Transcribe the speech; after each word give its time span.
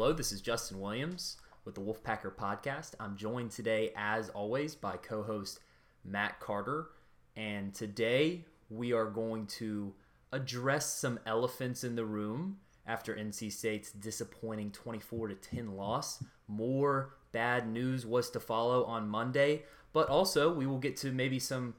Hello, 0.00 0.12
this 0.12 0.30
is 0.30 0.40
Justin 0.40 0.78
Williams 0.78 1.38
with 1.64 1.74
the 1.74 1.80
Wolfpacker 1.80 2.32
Podcast. 2.32 2.92
I'm 3.00 3.16
joined 3.16 3.50
today, 3.50 3.90
as 3.96 4.28
always, 4.28 4.76
by 4.76 4.96
co 4.96 5.24
host 5.24 5.58
Matt 6.04 6.38
Carter. 6.38 6.90
And 7.34 7.74
today 7.74 8.44
we 8.70 8.92
are 8.92 9.06
going 9.06 9.48
to 9.58 9.92
address 10.30 10.94
some 10.94 11.18
elephants 11.26 11.82
in 11.82 11.96
the 11.96 12.04
room 12.04 12.58
after 12.86 13.12
NC 13.12 13.50
State's 13.50 13.90
disappointing 13.90 14.70
24 14.70 15.30
10 15.30 15.76
loss. 15.76 16.22
More 16.46 17.16
bad 17.32 17.68
news 17.68 18.06
was 18.06 18.30
to 18.30 18.38
follow 18.38 18.84
on 18.84 19.08
Monday, 19.08 19.64
but 19.92 20.08
also 20.08 20.54
we 20.54 20.64
will 20.64 20.78
get 20.78 20.96
to 20.98 21.10
maybe 21.10 21.40
some 21.40 21.74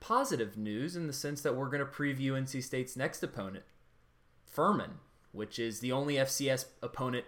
positive 0.00 0.58
news 0.58 0.96
in 0.96 1.06
the 1.06 1.14
sense 1.14 1.40
that 1.40 1.56
we're 1.56 1.70
going 1.70 1.78
to 1.78 1.86
preview 1.86 2.32
NC 2.32 2.62
State's 2.62 2.94
next 2.94 3.22
opponent, 3.22 3.64
Furman, 4.44 4.98
which 5.32 5.58
is 5.58 5.80
the 5.80 5.92
only 5.92 6.14
FCS 6.14 6.66
opponent 6.82 7.24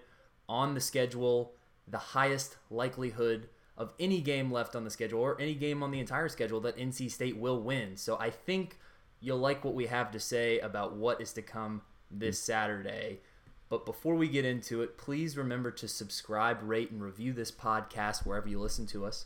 on 0.48 0.74
the 0.74 0.80
schedule, 0.80 1.52
the 1.86 1.98
highest 1.98 2.56
likelihood 2.70 3.48
of 3.76 3.92
any 3.98 4.20
game 4.20 4.52
left 4.52 4.76
on 4.76 4.84
the 4.84 4.90
schedule 4.90 5.20
or 5.20 5.40
any 5.40 5.54
game 5.54 5.82
on 5.82 5.90
the 5.90 6.00
entire 6.00 6.28
schedule 6.28 6.60
that 6.60 6.76
NC 6.76 7.10
State 7.10 7.36
will 7.36 7.60
win. 7.60 7.96
So 7.96 8.18
I 8.18 8.30
think 8.30 8.78
you'll 9.20 9.38
like 9.38 9.64
what 9.64 9.74
we 9.74 9.86
have 9.86 10.10
to 10.10 10.20
say 10.20 10.58
about 10.58 10.96
what 10.96 11.20
is 11.20 11.32
to 11.34 11.42
come 11.42 11.82
this 12.10 12.38
Saturday. 12.38 13.20
But 13.68 13.86
before 13.86 14.14
we 14.16 14.28
get 14.28 14.44
into 14.44 14.82
it, 14.82 14.98
please 14.98 15.36
remember 15.36 15.70
to 15.70 15.88
subscribe, 15.88 16.58
rate, 16.62 16.90
and 16.90 17.02
review 17.02 17.32
this 17.32 17.50
podcast 17.50 18.26
wherever 18.26 18.48
you 18.48 18.60
listen 18.60 18.86
to 18.88 19.06
us. 19.06 19.24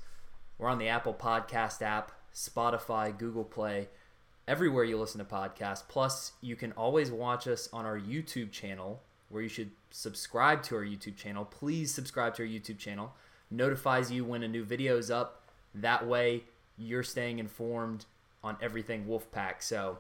We're 0.59 0.69
on 0.69 0.79
the 0.79 0.89
Apple 0.89 1.15
Podcast 1.15 1.83
app, 1.83 2.13
Spotify, 2.33 3.17
Google 3.17 3.45
Play, 3.45 3.89
everywhere 4.49 4.85
you 4.85 4.99
listen 4.99 5.19
to 5.19 5.25
podcasts. 5.25 5.83
Plus, 5.87 6.33
you 6.41 6.57
can 6.57 6.73
always 6.73 7.11
watch 7.11 7.47
us 7.49 7.69
on 7.73 7.85
our 7.85 7.99
YouTube 7.99 8.53
channel, 8.53 9.03
where 9.29 9.43
you 9.43 9.49
should 9.49 9.73
subscribe 9.91 10.63
to 10.65 10.77
our 10.77 10.85
YouTube 10.85 11.17
channel. 11.17 11.45
Please 11.45 11.93
subscribe 11.93 12.35
to 12.37 12.43
our 12.43 12.49
YouTube 12.49 12.79
channel. 12.79 13.15
Notifies 13.51 14.11
you 14.11 14.25
when 14.25 14.43
a 14.43 14.49
new 14.49 14.65
video 14.65 14.97
is 14.97 15.11
up. 15.11 15.43
That 15.75 16.07
way, 16.07 16.45
you're 16.77 17.03
staying 17.03 17.39
informed 17.39 18.07
on 18.43 18.57
everything 18.61 19.07
Wolfpack. 19.07 19.63
So, 19.63 19.99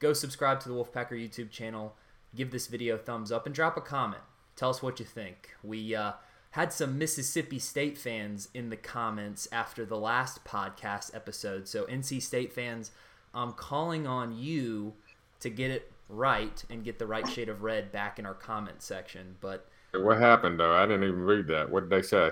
go 0.00 0.12
subscribe 0.12 0.60
to 0.60 0.68
the 0.68 0.74
Wolfpacker 0.74 1.12
YouTube 1.12 1.50
channel. 1.50 1.94
Give 2.34 2.50
this 2.50 2.66
video 2.66 2.96
a 2.96 2.98
thumbs 2.98 3.30
up 3.30 3.46
and 3.46 3.54
drop 3.54 3.76
a 3.76 3.80
comment. 3.80 4.22
Tell 4.56 4.70
us 4.70 4.82
what 4.82 4.98
you 4.98 5.06
think. 5.06 5.50
We 5.62 5.94
uh, 5.94 6.12
had 6.50 6.72
some 6.72 6.98
Mississippi 6.98 7.58
State 7.58 7.96
fans 7.96 8.48
in 8.54 8.70
the 8.70 8.76
comments 8.76 9.48
after 9.52 9.84
the 9.84 9.98
last 9.98 10.44
podcast 10.44 11.14
episode. 11.14 11.68
So, 11.68 11.84
NC 11.84 12.22
State 12.22 12.52
fans, 12.52 12.90
I'm 13.34 13.52
calling 13.52 14.06
on 14.06 14.36
you 14.36 14.94
to 15.40 15.50
get 15.50 15.70
it 15.70 15.90
right 16.08 16.62
and 16.70 16.84
get 16.84 16.98
the 16.98 17.06
right 17.06 17.26
shade 17.28 17.48
of 17.48 17.62
red 17.62 17.90
back 17.92 18.18
in 18.18 18.26
our 18.26 18.34
comment 18.34 18.82
section. 18.82 19.36
But 19.40 19.68
what 19.92 20.18
happened 20.18 20.60
though? 20.60 20.72
I 20.72 20.86
didn't 20.86 21.04
even 21.04 21.20
read 21.22 21.46
that. 21.48 21.70
What 21.70 21.88
did 21.88 21.90
they 21.90 22.02
say? 22.02 22.30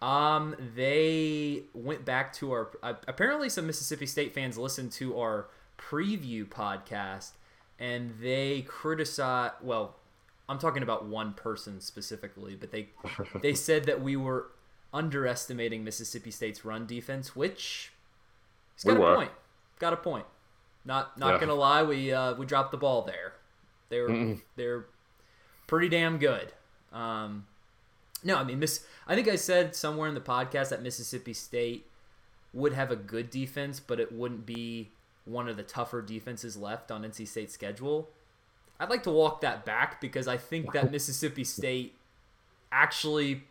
Um, 0.00 0.54
they 0.76 1.62
went 1.74 2.04
back 2.04 2.32
to 2.34 2.52
our. 2.52 2.70
Uh, 2.82 2.94
apparently, 3.08 3.48
some 3.48 3.66
Mississippi 3.66 4.06
State 4.06 4.32
fans 4.32 4.56
listened 4.56 4.92
to 4.92 5.18
our 5.18 5.48
preview 5.76 6.46
podcast, 6.46 7.32
and 7.80 8.14
they 8.20 8.62
criticized. 8.62 9.54
Well, 9.60 9.96
I'm 10.48 10.58
talking 10.58 10.84
about 10.84 11.06
one 11.06 11.32
person 11.32 11.80
specifically, 11.80 12.54
but 12.54 12.70
they 12.70 12.90
they 13.42 13.54
said 13.54 13.84
that 13.84 14.00
we 14.00 14.14
were 14.16 14.46
underestimating 14.94 15.82
Mississippi 15.84 16.30
State's 16.30 16.64
run 16.64 16.86
defense, 16.86 17.34
which 17.34 17.92
he's 18.76 18.84
got 18.84 18.92
We 18.92 18.98
a 18.98 19.00
were. 19.00 19.14
point. 19.16 19.30
Got 19.78 19.92
a 19.92 19.96
point. 19.96 20.26
Not 20.84 21.18
not 21.18 21.34
Yeah. 21.34 21.40
gonna 21.40 21.54
lie, 21.54 21.82
we 21.82 22.12
uh, 22.12 22.34
we 22.34 22.46
dropped 22.46 22.70
the 22.70 22.76
ball 22.78 23.02
there. 23.02 23.34
They're 23.88 24.08
Mm-mm. 24.08 24.40
they're 24.56 24.86
pretty 25.66 25.88
damn 25.88 26.18
good. 26.18 26.52
Um, 26.92 27.46
no, 28.24 28.36
I 28.36 28.44
mean 28.44 28.58
Miss. 28.58 28.84
I 29.06 29.14
think 29.14 29.28
I 29.28 29.36
said 29.36 29.74
somewhere 29.76 30.08
in 30.08 30.14
the 30.14 30.20
podcast 30.20 30.70
that 30.70 30.82
Mississippi 30.82 31.32
State 31.32 31.86
would 32.54 32.72
have 32.72 32.90
a 32.90 32.96
good 32.96 33.30
defense, 33.30 33.78
but 33.80 34.00
it 34.00 34.10
wouldn't 34.12 34.46
be 34.46 34.90
one 35.24 35.48
of 35.48 35.56
the 35.56 35.62
tougher 35.62 36.00
defenses 36.00 36.56
left 36.56 36.90
on 36.90 37.02
NC 37.02 37.26
State's 37.28 37.52
schedule. 37.52 38.08
I'd 38.80 38.88
like 38.88 39.02
to 39.02 39.10
walk 39.10 39.40
that 39.42 39.64
back 39.66 40.00
because 40.00 40.26
I 40.26 40.36
think 40.38 40.72
that 40.72 40.90
Mississippi 40.90 41.44
State 41.44 41.94
actually 42.72 43.42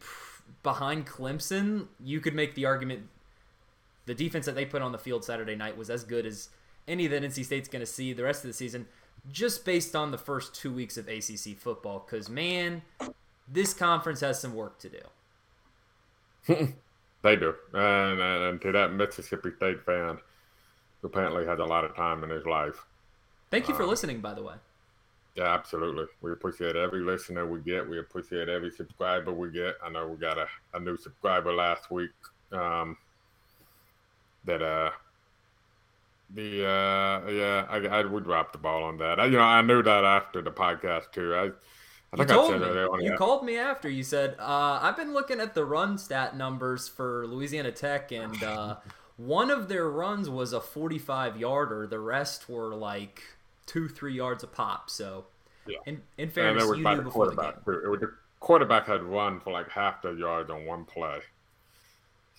behind 0.64 1.06
Clemson, 1.06 1.88
you 2.04 2.20
could 2.20 2.34
make 2.34 2.56
the 2.56 2.66
argument 2.66 3.08
the 4.08 4.16
defense 4.16 4.48
that 4.48 4.56
they 4.56 4.66
put 4.66 4.82
on 4.82 4.92
the 4.92 4.98
field 4.98 5.24
Saturday 5.24 5.56
night 5.56 5.78
was 5.78 5.92
as 5.92 6.04
good 6.04 6.26
as 6.26 6.50
any 6.88 7.06
that 7.08 7.22
NC 7.22 7.46
State's 7.46 7.70
going 7.70 7.82
to 7.82 7.86
see 7.86 8.14
the 8.14 8.24
rest 8.24 8.44
of 8.44 8.48
the 8.48 8.54
season, 8.54 8.88
just 9.32 9.66
based 9.66 9.96
on 9.96 10.10
the 10.12 10.18
first 10.18 10.56
two 10.56 10.74
weeks 10.74 10.98
of 10.98 11.08
ACC 11.08 11.58
football. 11.58 12.00
Because 12.00 12.30
man, 12.30 12.82
this 13.48 13.74
conference 13.74 14.22
has 14.22 14.40
some 14.42 14.56
work 14.56 14.80
to 14.80 14.90
do. 14.90 15.00
They 17.24 17.36
do. 17.36 17.56
And, 17.74 18.22
and, 18.22 18.44
and 18.44 18.62
to 18.62 18.72
that 18.74 18.94
Mississippi 18.94 19.52
State 19.58 19.84
fan 19.86 20.20
who 21.02 21.08
apparently 21.08 21.46
has 21.46 21.60
a 21.60 21.66
lot 21.66 21.84
of 21.84 21.96
time 21.96 22.24
in 22.24 22.30
his 22.30 22.46
life. 22.46 22.86
Thank 23.52 23.68
you 23.68 23.74
for 23.76 23.84
Um, 23.84 23.90
listening, 23.90 24.22
by 24.22 24.34
the 24.34 24.44
way. 24.44 24.56
Yeah, 25.36 25.54
absolutely. 25.54 26.06
We 26.22 26.32
appreciate 26.32 26.76
every 26.76 27.02
listener 27.02 27.46
we 27.48 27.60
get. 27.62 27.88
We 27.88 28.00
appreciate 28.00 28.50
every 28.50 28.72
subscriber 28.72 29.32
we 29.34 29.52
get. 29.52 29.76
I 29.84 29.90
know 29.90 30.08
we 30.08 30.18
got 30.18 30.38
a, 30.38 30.48
a 30.74 30.80
new 30.80 30.98
subscriber 30.98 31.54
last 31.54 31.92
week. 31.92 32.12
Um, 32.52 32.98
that 34.48 34.62
uh 34.64 34.92
the 36.30 36.66
uh 36.66 37.30
yeah 37.30 37.66
I, 37.70 37.78
I 38.00 38.06
we 38.06 38.22
dropped 38.22 38.52
the 38.54 38.60
ball 38.60 38.84
on 38.84 38.98
that. 38.98 39.20
I, 39.20 39.26
you 39.26 39.38
know 39.38 39.44
I 39.44 39.62
knew 39.62 39.82
that 39.84 40.04
after 40.04 40.42
the 40.42 40.52
podcast 40.52 41.12
too. 41.12 41.34
I 41.36 41.50
I 42.14 42.18
You 42.18 42.26
think 42.26 42.32
I 42.32 42.34
told 42.36 42.52
said 42.52 42.62
me. 42.62 43.06
You 43.06 43.14
called 43.18 43.44
me 43.46 43.58
after. 43.58 43.90
You 43.90 44.04
said, 44.04 44.36
uh, 44.40 44.80
I've 44.82 44.96
been 44.98 45.14
looking 45.14 45.40
at 45.42 45.54
the 45.54 45.66
run 45.66 45.98
stat 45.98 46.38
numbers 46.38 46.88
for 46.88 47.28
Louisiana 47.28 47.72
Tech, 47.72 48.12
and 48.12 48.42
uh, 48.44 48.78
one 49.18 49.52
of 49.52 49.68
their 49.68 49.90
runs 49.90 50.30
was 50.30 50.54
a 50.54 50.62
45 50.62 51.38
yarder. 51.38 51.86
The 51.86 52.00
rest 52.00 52.50
were 52.50 52.74
like 52.76 53.22
two, 53.66 53.90
three 53.90 54.14
yards 54.14 54.44
a 54.44 54.48
pop. 54.48 54.90
So, 54.90 55.26
Yeah. 55.66 55.80
in, 55.86 56.02
in 56.18 56.30
fairness, 56.30 56.64
you 56.78 56.78
knew 56.78 56.96
the 56.96 57.02
before 57.04 57.30
the 57.30 57.36
game. 57.36 57.54
too. 57.66 57.82
It 57.86 57.90
was 57.90 58.00
the 58.00 58.14
quarterback 58.40 58.88
had 58.88 59.04
run 59.04 59.40
for 59.42 59.52
like 59.52 59.70
half 59.70 60.02
the 60.02 60.12
yards 60.12 60.50
on 60.50 60.66
one 60.66 60.86
play. 60.86 61.20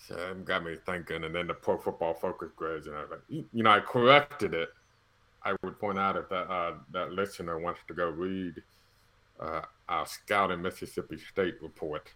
So 0.07 0.15
it 0.15 0.45
got 0.45 0.63
me 0.63 0.75
thinking. 0.85 1.23
And 1.23 1.35
then 1.35 1.47
the 1.47 1.53
Pro 1.53 1.77
Football 1.77 2.13
Focus 2.13 2.49
grades, 2.55 2.87
and 2.87 2.95
I 2.95 3.01
was 3.01 3.11
like, 3.11 3.21
you 3.29 3.63
know, 3.63 3.71
I 3.71 3.79
corrected 3.79 4.53
it. 4.53 4.69
I 5.43 5.55
would 5.63 5.79
point 5.79 5.99
out 5.99 6.17
if 6.17 6.29
that 6.29 6.49
uh, 6.49 6.73
that 6.91 7.11
listener 7.11 7.59
wants 7.59 7.81
to 7.87 7.93
go 7.93 8.09
read 8.09 8.61
uh, 9.39 9.61
our 9.87 10.05
Scouting 10.05 10.61
Mississippi 10.61 11.17
State 11.17 11.55
report, 11.61 12.11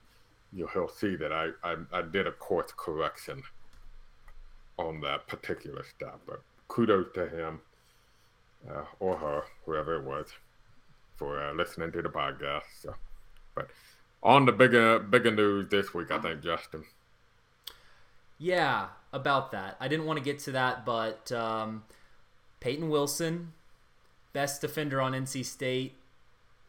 you'll 0.52 0.68
he'll 0.70 0.90
see 0.90 1.16
that 1.16 1.32
I, 1.32 1.50
I 1.64 1.76
I 1.92 2.02
did 2.02 2.28
a 2.28 2.32
course 2.32 2.72
correction 2.76 3.42
on 4.78 5.02
that 5.02 5.28
particular 5.28 5.84
stat. 5.84 6.20
But 6.26 6.42
kudos 6.68 7.08
to 7.14 7.28
him 7.28 7.62
uh, 8.70 8.84
or 9.00 9.18
her, 9.18 9.44
whoever 9.66 9.96
it 9.96 10.04
was 10.04 10.28
for 11.16 11.42
uh, 11.42 11.54
listening 11.54 11.92
to 11.92 12.02
the 12.02 12.10
podcast. 12.10 12.64
So, 12.82 12.94
but 13.56 13.70
on 14.22 14.46
the 14.46 14.52
bigger 14.52 15.00
bigger 15.00 15.32
news 15.32 15.70
this 15.70 15.94
week, 15.94 16.12
I 16.12 16.20
think 16.20 16.42
Justin. 16.42 16.84
Yeah, 18.44 18.88
about 19.14 19.52
that. 19.54 19.78
I 19.80 19.88
didn't 19.88 20.06
want 20.06 20.20
to 20.20 20.24
get 20.24 20.40
to 20.40 20.52
that, 20.52 20.86
but 20.86 21.32
um, 21.32 21.84
Payton 22.60 22.90
Wilson, 22.90 23.54
best 24.34 24.60
defender 24.60 25.00
on 25.00 25.14
NC 25.14 25.46
State. 25.46 25.96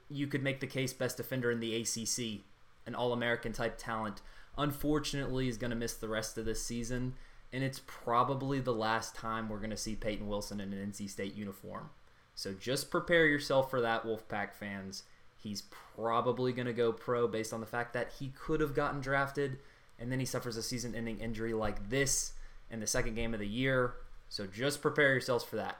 You 0.08 0.28
could 0.28 0.44
make 0.44 0.60
the 0.60 0.68
case 0.68 0.92
best 0.92 1.16
defender 1.16 1.50
in 1.50 1.58
the 1.58 1.74
ACC, 1.74 2.44
an 2.86 2.94
All 2.94 3.12
American 3.12 3.52
type 3.52 3.74
talent. 3.76 4.22
Unfortunately, 4.56 5.48
is 5.48 5.56
going 5.56 5.72
to 5.72 5.76
miss 5.76 5.94
the 5.94 6.06
rest 6.06 6.38
of 6.38 6.44
this 6.44 6.62
season, 6.62 7.14
and 7.52 7.64
it's 7.64 7.80
probably 7.88 8.60
the 8.60 8.72
last 8.72 9.16
time 9.16 9.48
we're 9.48 9.58
going 9.58 9.70
to 9.70 9.76
see 9.76 9.96
Payton 9.96 10.28
Wilson 10.28 10.60
in 10.60 10.72
an 10.72 10.92
NC 10.92 11.10
State 11.10 11.34
uniform. 11.34 11.90
So 12.36 12.52
just 12.52 12.88
prepare 12.88 13.26
yourself 13.26 13.68
for 13.68 13.80
that, 13.80 14.04
Wolfpack 14.04 14.54
fans. 14.54 15.02
He's 15.36 15.64
probably 15.96 16.52
going 16.52 16.68
to 16.68 16.72
go 16.72 16.92
pro 16.92 17.26
based 17.26 17.52
on 17.52 17.58
the 17.58 17.66
fact 17.66 17.94
that 17.94 18.12
he 18.20 18.28
could 18.28 18.60
have 18.60 18.76
gotten 18.76 19.00
drafted 19.00 19.58
and 19.98 20.10
then 20.10 20.18
he 20.18 20.26
suffers 20.26 20.56
a 20.56 20.62
season 20.62 20.94
ending 20.94 21.18
injury 21.18 21.52
like 21.52 21.88
this 21.90 22.32
in 22.70 22.80
the 22.80 22.86
second 22.86 23.14
game 23.14 23.34
of 23.34 23.40
the 23.40 23.46
year. 23.46 23.94
So 24.28 24.46
just 24.46 24.82
prepare 24.82 25.12
yourselves 25.12 25.44
for 25.44 25.56
that. 25.56 25.78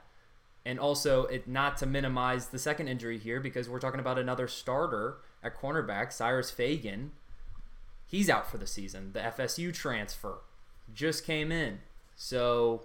And 0.65 0.79
also, 0.79 1.25
it 1.25 1.47
not 1.47 1.77
to 1.77 1.85
minimize 1.85 2.47
the 2.47 2.57
second 2.57 2.87
injury 2.87 3.19
here 3.19 3.39
because 3.39 3.69
we're 3.69 3.79
talking 3.79 3.99
about 3.99 4.17
another 4.17 4.47
starter 4.47 5.17
at 5.43 5.55
cornerback, 5.55 6.11
Cyrus 6.11 6.49
Fagan. 6.49 7.11
He's 8.07 8.29
out 8.29 8.49
for 8.49 8.57
the 8.57 8.65
season. 8.65 9.11
The 9.13 9.19
FSU 9.19 9.71
transfer 9.73 10.39
just 10.93 11.23
came 11.23 11.51
in. 11.51 11.79
So, 12.15 12.83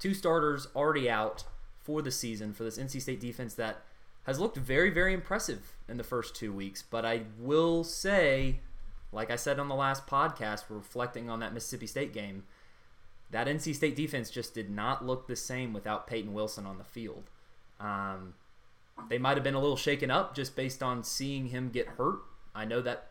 two 0.00 0.14
starters 0.14 0.66
already 0.74 1.08
out 1.08 1.44
for 1.82 2.02
the 2.02 2.10
season 2.10 2.52
for 2.52 2.64
this 2.64 2.78
NC 2.78 3.00
State 3.02 3.20
defense 3.20 3.54
that 3.54 3.82
has 4.24 4.40
looked 4.40 4.56
very, 4.56 4.90
very 4.90 5.14
impressive 5.14 5.74
in 5.88 5.98
the 5.98 6.04
first 6.04 6.34
two 6.34 6.52
weeks. 6.52 6.82
But 6.82 7.04
I 7.04 7.22
will 7.38 7.84
say, 7.84 8.60
like 9.12 9.30
I 9.30 9.36
said 9.36 9.58
on 9.58 9.68
the 9.68 9.74
last 9.74 10.06
podcast, 10.06 10.64
reflecting 10.68 11.28
on 11.28 11.40
that 11.40 11.52
Mississippi 11.52 11.86
State 11.86 12.12
game, 12.12 12.44
that 13.30 13.46
NC 13.46 13.74
State 13.74 13.96
defense 13.96 14.30
just 14.30 14.54
did 14.54 14.70
not 14.70 15.04
look 15.04 15.26
the 15.26 15.36
same 15.36 15.72
without 15.72 16.06
Payton 16.06 16.32
Wilson 16.32 16.66
on 16.66 16.78
the 16.78 16.84
field. 16.84 17.30
Um, 17.78 18.34
they 19.08 19.18
might 19.18 19.36
have 19.36 19.44
been 19.44 19.54
a 19.54 19.60
little 19.60 19.76
shaken 19.76 20.10
up 20.10 20.34
just 20.34 20.54
based 20.54 20.82
on 20.82 21.02
seeing 21.02 21.46
him 21.46 21.70
get 21.70 21.86
hurt 21.86 22.20
I 22.54 22.64
know 22.64 22.80
that 22.82 23.10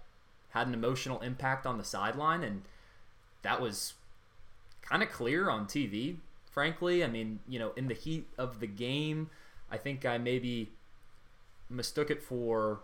had 0.49 0.67
an 0.67 0.73
emotional 0.73 1.19
impact 1.21 1.65
on 1.65 1.77
the 1.77 1.83
sideline, 1.83 2.43
and 2.43 2.63
that 3.41 3.61
was 3.61 3.93
kind 4.81 5.03
of 5.03 5.09
clear 5.11 5.49
on 5.49 5.65
TV. 5.65 6.17
Frankly, 6.51 7.03
I 7.03 7.07
mean, 7.07 7.39
you 7.47 7.59
know, 7.59 7.71
in 7.75 7.87
the 7.87 7.93
heat 7.93 8.27
of 8.37 8.59
the 8.59 8.67
game, 8.67 9.29
I 9.71 9.77
think 9.77 10.05
I 10.05 10.17
maybe 10.17 10.71
mistook 11.69 12.09
it 12.09 12.21
for 12.23 12.81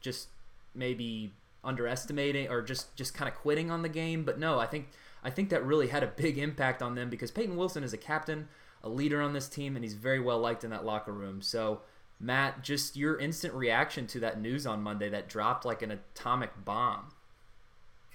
just 0.00 0.28
maybe 0.74 1.32
underestimating 1.64 2.48
or 2.48 2.62
just 2.62 2.94
just 2.96 3.14
kind 3.14 3.28
of 3.28 3.34
quitting 3.34 3.70
on 3.70 3.82
the 3.82 3.88
game. 3.88 4.24
But 4.24 4.38
no, 4.38 4.58
I 4.58 4.66
think 4.66 4.88
I 5.22 5.30
think 5.30 5.50
that 5.50 5.64
really 5.64 5.88
had 5.88 6.02
a 6.02 6.06
big 6.08 6.38
impact 6.38 6.82
on 6.82 6.94
them 6.94 7.10
because 7.10 7.30
Payton 7.30 7.56
Wilson 7.56 7.84
is 7.84 7.92
a 7.92 7.98
captain, 7.98 8.48
a 8.82 8.88
leader 8.88 9.20
on 9.20 9.32
this 9.32 9.48
team, 9.48 9.76
and 9.76 9.84
he's 9.84 9.94
very 9.94 10.20
well 10.20 10.38
liked 10.38 10.64
in 10.64 10.70
that 10.70 10.84
locker 10.84 11.12
room. 11.12 11.42
So. 11.42 11.82
Matt, 12.24 12.62
just 12.62 12.96
your 12.96 13.18
instant 13.18 13.52
reaction 13.52 14.06
to 14.06 14.20
that 14.20 14.40
news 14.40 14.64
on 14.64 14.80
Monday 14.80 15.08
that 15.08 15.28
dropped 15.28 15.64
like 15.64 15.82
an 15.82 15.90
atomic 15.90 16.52
bomb. 16.64 17.10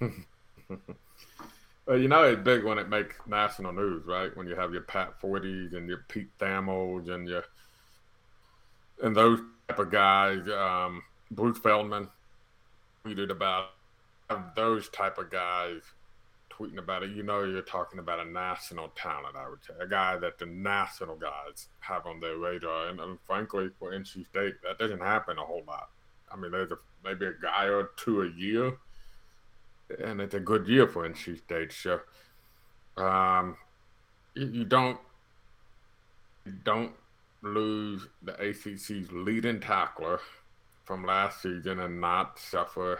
well, 1.86 1.98
you 1.98 2.08
know 2.08 2.22
it's 2.24 2.42
big 2.42 2.64
when 2.64 2.78
it 2.78 2.88
makes 2.88 3.16
national 3.26 3.72
news, 3.72 4.06
right? 4.06 4.34
When 4.36 4.46
you 4.46 4.54
have 4.54 4.72
your 4.72 4.82
Pat 4.82 5.20
Forde's 5.20 5.74
and 5.74 5.88
your 5.88 6.04
Pete 6.08 6.30
Thamels 6.38 7.10
and 7.10 7.28
your 7.28 7.44
and 9.02 9.14
those 9.14 9.40
type 9.68 9.78
of 9.78 9.90
guys, 9.90 10.48
um, 10.48 11.02
Bruce 11.30 11.58
Feldman 11.58 12.08
tweeted 13.04 13.30
about 13.30 13.70
those 14.54 14.88
type 14.90 15.18
of 15.18 15.30
guys 15.30 15.82
tweeting 16.58 16.78
about 16.78 17.02
it. 17.02 17.10
You 17.10 17.22
know, 17.22 17.44
you're 17.44 17.62
talking 17.62 17.98
about 17.98 18.20
a 18.20 18.30
national 18.30 18.88
talent. 18.88 19.36
I 19.36 19.48
would 19.48 19.64
say 19.64 19.74
a 19.80 19.86
guy 19.86 20.16
that 20.18 20.38
the 20.38 20.46
national 20.46 21.16
guys 21.16 21.68
have 21.80 22.06
on 22.06 22.20
their 22.20 22.36
radar, 22.36 22.88
and, 22.88 23.00
and 23.00 23.18
frankly, 23.26 23.70
for 23.78 23.92
NC 23.92 24.26
State, 24.26 24.54
that 24.62 24.78
doesn't 24.78 25.00
happen 25.00 25.38
a 25.38 25.42
whole 25.42 25.62
lot. 25.66 25.88
I 26.32 26.36
mean, 26.36 26.50
there's 26.50 26.72
a, 26.72 26.78
maybe 27.04 27.26
a 27.26 27.32
guy 27.40 27.66
or 27.66 27.90
two 27.96 28.22
a 28.22 28.30
year, 28.30 28.76
and 30.04 30.20
it's 30.20 30.34
a 30.34 30.40
good 30.40 30.66
year 30.66 30.86
for 30.86 31.08
NC 31.08 31.38
State. 31.38 31.72
So, 31.72 32.00
um, 33.02 33.56
you, 34.34 34.46
you 34.46 34.64
don't 34.64 34.98
you 36.44 36.52
don't 36.64 36.92
lose 37.42 38.06
the 38.22 38.32
ACC's 38.32 39.12
leading 39.12 39.60
tackler 39.60 40.20
from 40.88 41.04
last 41.04 41.42
season 41.42 41.78
and 41.80 42.00
not 42.00 42.38
suffer 42.38 42.98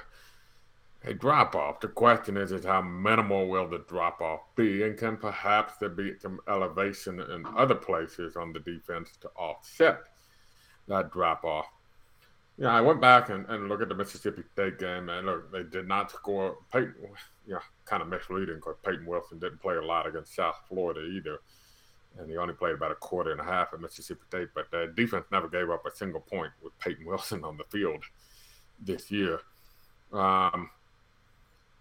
a 1.05 1.14
drop 1.14 1.55
off. 1.55 1.81
The 1.81 1.88
question 1.88 2.37
is, 2.37 2.52
is 2.52 2.64
how 2.64 2.82
minimal 2.82 3.49
will 3.49 3.67
the 3.67 3.79
drop 3.88 4.20
off 4.20 4.40
be, 4.56 4.82
and 4.82 4.96
can 4.96 5.17
perhaps 5.17 5.79
there 5.79 5.88
be 5.88 6.12
some 6.20 6.38
elevation 6.49 7.19
in 7.19 7.46
other 7.56 7.75
places 7.75 8.37
on 8.37 8.52
the 8.52 8.61
defense 8.61 9.17
to 9.23 9.29
offset 9.31 10.00
that 10.87 11.11
drop 11.11 11.44
off? 11.44 11.67
Yeah, 12.58 12.75
I 12.75 12.81
went 12.81 13.00
back 13.00 13.31
and, 13.31 13.46
and 13.46 13.69
looked 13.69 13.82
at 13.82 13.88
the 13.88 13.94
Mississippi 13.94 14.43
State 14.52 14.79
game, 14.79 15.08
and 15.08 15.26
look, 15.26 15.50
they 15.50 15.62
did 15.62 15.88
not 15.88 16.11
score. 16.11 16.58
Payton, 16.73 16.94
yeah, 17.46 17.61
kind 17.87 18.02
of 18.02 18.08
misleading 18.08 18.56
because 18.56 18.76
Payton 18.85 19.06
Wilson 19.06 19.38
didn't 19.38 19.62
play 19.62 19.76
a 19.76 19.82
lot 19.82 20.06
against 20.06 20.35
South 20.35 20.61
Florida 20.69 21.00
either 21.00 21.38
and 22.16 22.31
he 22.31 22.37
only 22.37 22.55
played 22.55 22.75
about 22.75 22.90
a 22.90 22.96
quarter 22.96 23.32
and 23.32 23.40
a 23.40 23.44
half 23.44 23.72
at 23.72 23.81
Mississippi 23.81 24.22
State. 24.28 24.49
But 24.55 24.70
the 24.70 24.93
defense 24.96 25.26
never 25.31 25.49
gave 25.49 25.70
up 25.70 25.84
a 25.87 25.94
single 25.94 26.20
point 26.20 26.52
with 26.62 26.78
Payton 26.78 27.06
Wilson 27.06 27.44
on 27.44 27.56
the 27.56 27.64
field 27.64 28.05
this 28.81 29.10
year. 29.10 29.40
Um, 30.12 30.70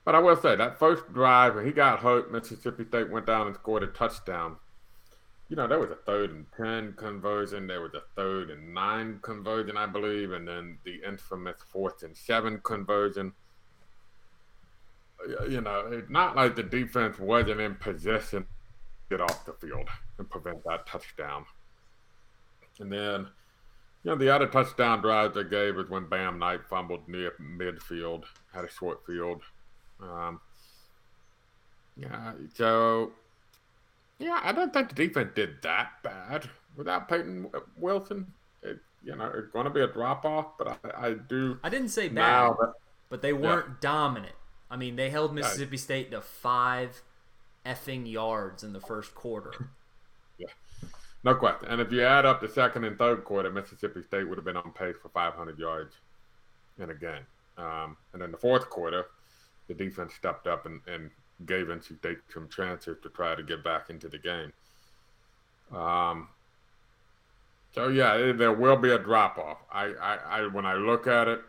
but 0.06 0.16
I 0.16 0.20
will 0.20 0.36
say 0.38 0.56
that 0.56 0.80
first 0.80 1.12
drive 1.14 1.56
when 1.56 1.66
he 1.66 1.72
got 1.72 2.00
hurt, 2.00 2.32
Mississippi 2.32 2.86
State 2.86 3.10
went 3.10 3.26
down 3.26 3.48
and 3.48 3.56
scored 3.56 3.84
a 3.84 3.88
touchdown. 3.88 4.58
You 5.50 5.56
know, 5.56 5.68
there 5.68 5.80
was 5.80 5.92
a 5.92 5.96
third 5.96 6.32
and 6.32 6.46
ten 6.56 6.94
conversion. 6.94 7.68
There 7.68 7.82
was 7.82 7.94
a 7.94 8.04
third 8.16 8.50
and 8.50 8.74
nine 8.74 9.20
conversion, 9.22 9.78
I 9.78 9.86
believe, 9.86 10.34
and 10.34 10.48
then 10.48 10.78
the 10.84 11.02
infamous 11.08 11.58
fourth 11.72 12.04
and 12.04 12.16
seven 12.16 12.60
conversion. 12.64 13.34
You 15.50 15.62
know, 15.62 15.90
it's 15.92 16.10
not 16.10 16.36
like 16.36 16.56
the 16.56 16.64
defense 16.64 17.18
wasn't 17.18 17.62
in 17.62 17.76
possession 17.76 18.46
get 19.10 19.22
off 19.22 19.46
the 19.46 19.54
field 19.54 19.88
and 20.18 20.30
prevent 20.30 20.64
that 20.66 20.88
touchdown. 20.88 21.46
And 22.80 22.92
then, 22.92 23.28
you 24.04 24.12
know, 24.12 24.16
the 24.16 24.34
other 24.34 24.48
touchdown 24.48 25.02
drive 25.02 25.34
they 25.34 25.44
gave 25.44 25.76
was 25.76 25.90
when 25.90 26.08
Bam 26.08 26.40
Knight 26.40 26.62
fumbled 26.70 27.08
near 27.08 27.34
midfield, 27.42 28.24
had 28.54 28.66
a 28.66 28.70
short 28.70 29.06
field. 29.06 29.42
Um, 30.02 30.40
yeah, 31.96 32.34
so 32.54 33.12
yeah, 34.20 34.40
I 34.44 34.52
don't 34.52 34.72
think 34.74 34.90
the 34.90 34.96
defense 34.96 35.32
did 35.36 35.62
that 35.64 35.92
bad 36.04 36.50
without 36.76 37.08
Payton 37.08 37.50
Wilson. 37.78 38.32
It, 38.62 38.80
you 39.04 39.16
know, 39.16 39.32
it's 39.36 39.52
going 39.52 39.66
to 39.66 39.72
be 39.72 39.82
a 39.82 39.88
drop 39.88 40.26
off, 40.26 40.58
but 40.58 40.80
I, 40.84 41.08
I 41.08 41.14
do. 41.14 41.58
I 41.64 41.70
didn't 41.70 41.90
say 41.90 42.10
bad, 42.10 42.54
but 43.10 43.22
they 43.22 43.34
weren't 43.34 43.68
yeah. 43.68 43.76
dominant. 43.82 44.36
I 44.70 44.76
mean, 44.76 44.96
they 44.96 45.10
held 45.10 45.34
Mississippi 45.34 45.78
State 45.78 46.12
to 46.12 46.22
five 46.22 47.02
effing 47.68 48.10
yards 48.10 48.64
in 48.64 48.74
the 48.74 48.82
first 48.82 49.14
quarter. 49.16 49.52
Yeah, 50.40 50.50
no 51.24 51.34
question. 51.34 51.68
And 51.70 51.82
if 51.82 51.92
you 51.92 52.04
add 52.04 52.24
up 52.24 52.42
the 52.42 52.48
second 52.48 52.84
and 52.84 52.96
third 52.96 53.24
quarter, 53.24 53.50
Mississippi 53.50 54.04
State 54.04 54.30
would 54.30 54.38
have 54.38 54.46
been 54.46 54.56
on 54.56 54.72
pace 54.72 54.96
for 55.02 55.10
500 55.10 55.58
yards 55.58 55.96
in 56.78 56.92
a 56.92 56.94
game. 56.94 57.26
Um, 57.58 57.98
and 58.14 58.22
then 58.22 58.30
the 58.30 58.38
fourth 58.38 58.70
quarter, 58.70 59.08
the 59.68 59.74
defense 59.74 60.14
stepped 60.14 60.46
up 60.46 60.68
and, 60.68 60.80
and 60.86 61.10
gave 61.48 61.68
NC 61.68 61.98
State 61.98 62.20
some 62.32 62.48
chances 62.50 62.98
to 63.02 63.10
try 63.10 63.34
to 63.34 63.42
get 63.42 63.64
back 63.64 63.90
into 63.90 64.08
the 64.08 64.20
game. 64.20 64.54
Um, 65.76 66.28
so 67.74 67.90
yeah, 67.90 68.32
there 68.34 68.54
will 68.54 68.78
be 68.78 68.92
a 68.92 69.00
drop 69.00 69.38
off. 69.38 69.58
I, 69.72 69.86
I, 70.02 70.16
I, 70.16 70.48
when 70.48 70.66
I 70.66 70.76
look 70.76 71.08
at 71.08 71.28
it, 71.28 71.42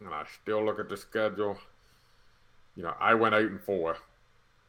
and 0.00 0.08
I 0.12 0.24
still 0.42 0.64
look 0.64 0.78
at 0.78 0.88
the 0.88 0.96
schedule, 0.96 1.58
you 2.76 2.82
know, 2.82 2.94
I 3.00 3.14
went 3.14 3.34
eight 3.34 3.50
and 3.50 3.60
four 3.60 3.96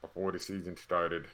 before 0.07 0.31
the 0.31 0.39
season 0.39 0.75
started. 0.77 1.25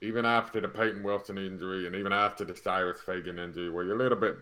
Even 0.00 0.24
after 0.26 0.60
the 0.60 0.68
Payton 0.68 1.02
Wilson 1.02 1.38
injury 1.38 1.86
and 1.86 1.94
even 1.94 2.12
after 2.12 2.44
the 2.44 2.56
Cyrus 2.56 3.00
Fagan 3.00 3.38
injury, 3.38 3.70
where 3.70 3.84
you're 3.84 3.96
a 3.96 3.98
little 3.98 4.18
bit 4.18 4.36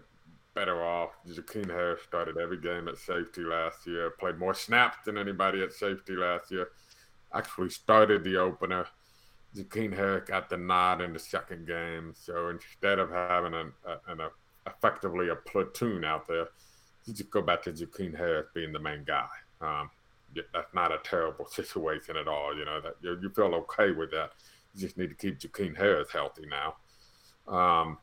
better 0.55 0.83
off. 0.85 1.11
Jakeen 1.27 1.69
Harris 1.69 2.03
started 2.03 2.37
every 2.37 2.59
game 2.59 2.89
at 2.89 2.99
safety 2.99 3.43
last 3.43 3.87
year, 3.87 4.11
played 4.11 4.39
more 4.39 4.55
snaps 4.55 4.99
than 5.05 5.17
anybody 5.17 5.63
at 5.63 5.73
safety 5.73 6.15
last 6.15 6.51
year. 6.51 6.69
Actually 7.35 7.71
started 7.71 8.25
the 8.25 8.37
opener. 8.37 8.87
Jakeen 9.57 9.95
Harris 9.95 10.29
got 10.29 10.51
the 10.51 10.57
nod 10.57 11.01
in 11.01 11.13
the 11.13 11.19
second 11.19 11.67
game. 11.67 12.13
So 12.15 12.49
instead 12.49 12.99
of 12.99 13.11
having 13.11 13.55
an, 13.55 13.73
an 14.09 14.21
effectively 14.67 15.29
a 15.29 15.37
platoon 15.37 16.05
out 16.05 16.29
there, 16.29 16.49
you 17.07 17.15
just 17.15 17.31
go 17.31 17.43
back 17.43 17.63
to 17.63 17.73
Jakeen 17.73 18.17
Harris 18.17 18.47
being 18.55 18.73
the 18.73 18.79
main 18.79 19.05
guy. 19.05 19.29
Um, 19.61 19.91
that's 20.53 20.75
not 20.75 20.93
a 20.93 20.99
terrible 21.05 21.47
situation 21.51 22.17
at 22.17 22.29
all. 22.29 22.57
You 22.57 22.65
know 22.65 22.81
that 22.81 22.97
you, 23.03 23.19
you 23.23 23.31
feel 23.31 23.55
okay 23.55 23.93
with 23.93 24.11
that. 24.13 24.33
You 24.75 24.81
just 24.81 24.97
need 24.97 25.09
to 25.09 25.15
keep 25.15 25.39
Jakeen 25.39 25.77
Harris 25.77 26.11
healthy 26.11 26.47
now. 26.47 26.77
Um, 27.47 27.99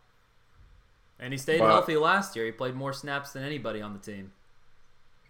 and 1.20 1.34
he 1.34 1.38
stayed 1.38 1.60
but, 1.60 1.68
healthy 1.68 1.98
last 1.98 2.36
year. 2.36 2.46
He 2.46 2.52
played 2.52 2.76
more 2.76 2.94
snaps 2.94 3.34
than 3.34 3.44
anybody 3.44 3.82
on 3.82 3.94
the 3.94 4.00
team. 4.00 4.32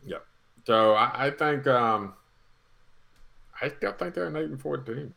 Yep. 0.06 0.26
So 0.66 0.94
I, 0.94 1.28
I 1.28 1.32
think 1.32 1.66
um, 1.68 2.14
I 3.62 3.70
still 3.70 3.94
think 3.94 4.14
they're 4.14 4.28
an 4.28 4.36
eight 4.36 4.46
and 4.46 4.62
four 4.62 4.78
team. 4.78 5.14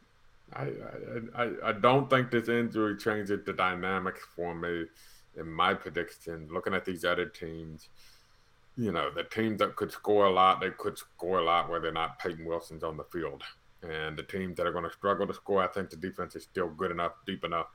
I, 0.55 0.63
I, 0.65 1.43
I, 1.43 1.51
I 1.65 1.73
don't 1.73 2.11
think 2.11 2.31
this 2.31 2.49
injury 2.49 2.97
changes 2.97 3.41
the 3.45 3.53
dynamics 3.53 4.21
for 4.37 4.55
me 4.55 4.85
in 5.37 5.51
my 5.51 5.75
prediction. 5.75 6.49
Looking 6.51 6.75
at 6.75 6.85
these 6.85 7.05
other 7.05 7.27
teams, 7.27 7.89
you 8.77 8.93
know, 8.93 9.11
the 9.11 9.25
teams 9.25 9.59
that 9.59 9.77
could 9.77 9.93
score 9.93 10.27
a 10.27 10.31
lot, 10.31 10.61
they 10.61 10.71
could 10.71 10.97
score 10.97 11.39
a 11.39 11.45
lot 11.45 11.71
whether 11.71 11.89
or 11.89 11.93
not 11.93 12.19
Payton 12.19 12.45
Wilson's 12.45 12.83
on 12.83 12.97
the 12.97 13.05
field. 13.05 13.43
And 13.83 14.17
the 14.17 14.23
teams 14.23 14.57
that 14.57 14.67
are 14.67 14.73
going 14.73 14.85
to 14.85 14.93
struggle 14.93 15.27
to 15.27 15.35
score, 15.35 15.63
I 15.63 15.67
think 15.67 15.91
the 15.91 15.97
defense 15.97 16.37
is 16.37 16.45
still 16.45 16.69
good 16.69 16.91
enough, 16.91 17.13
deep 17.27 17.45
enough 17.45 17.67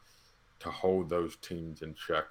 to 0.60 0.72
hold 0.72 1.10
those 1.10 1.36
teams 1.38 1.82
in 1.82 1.94
check. 1.94 2.26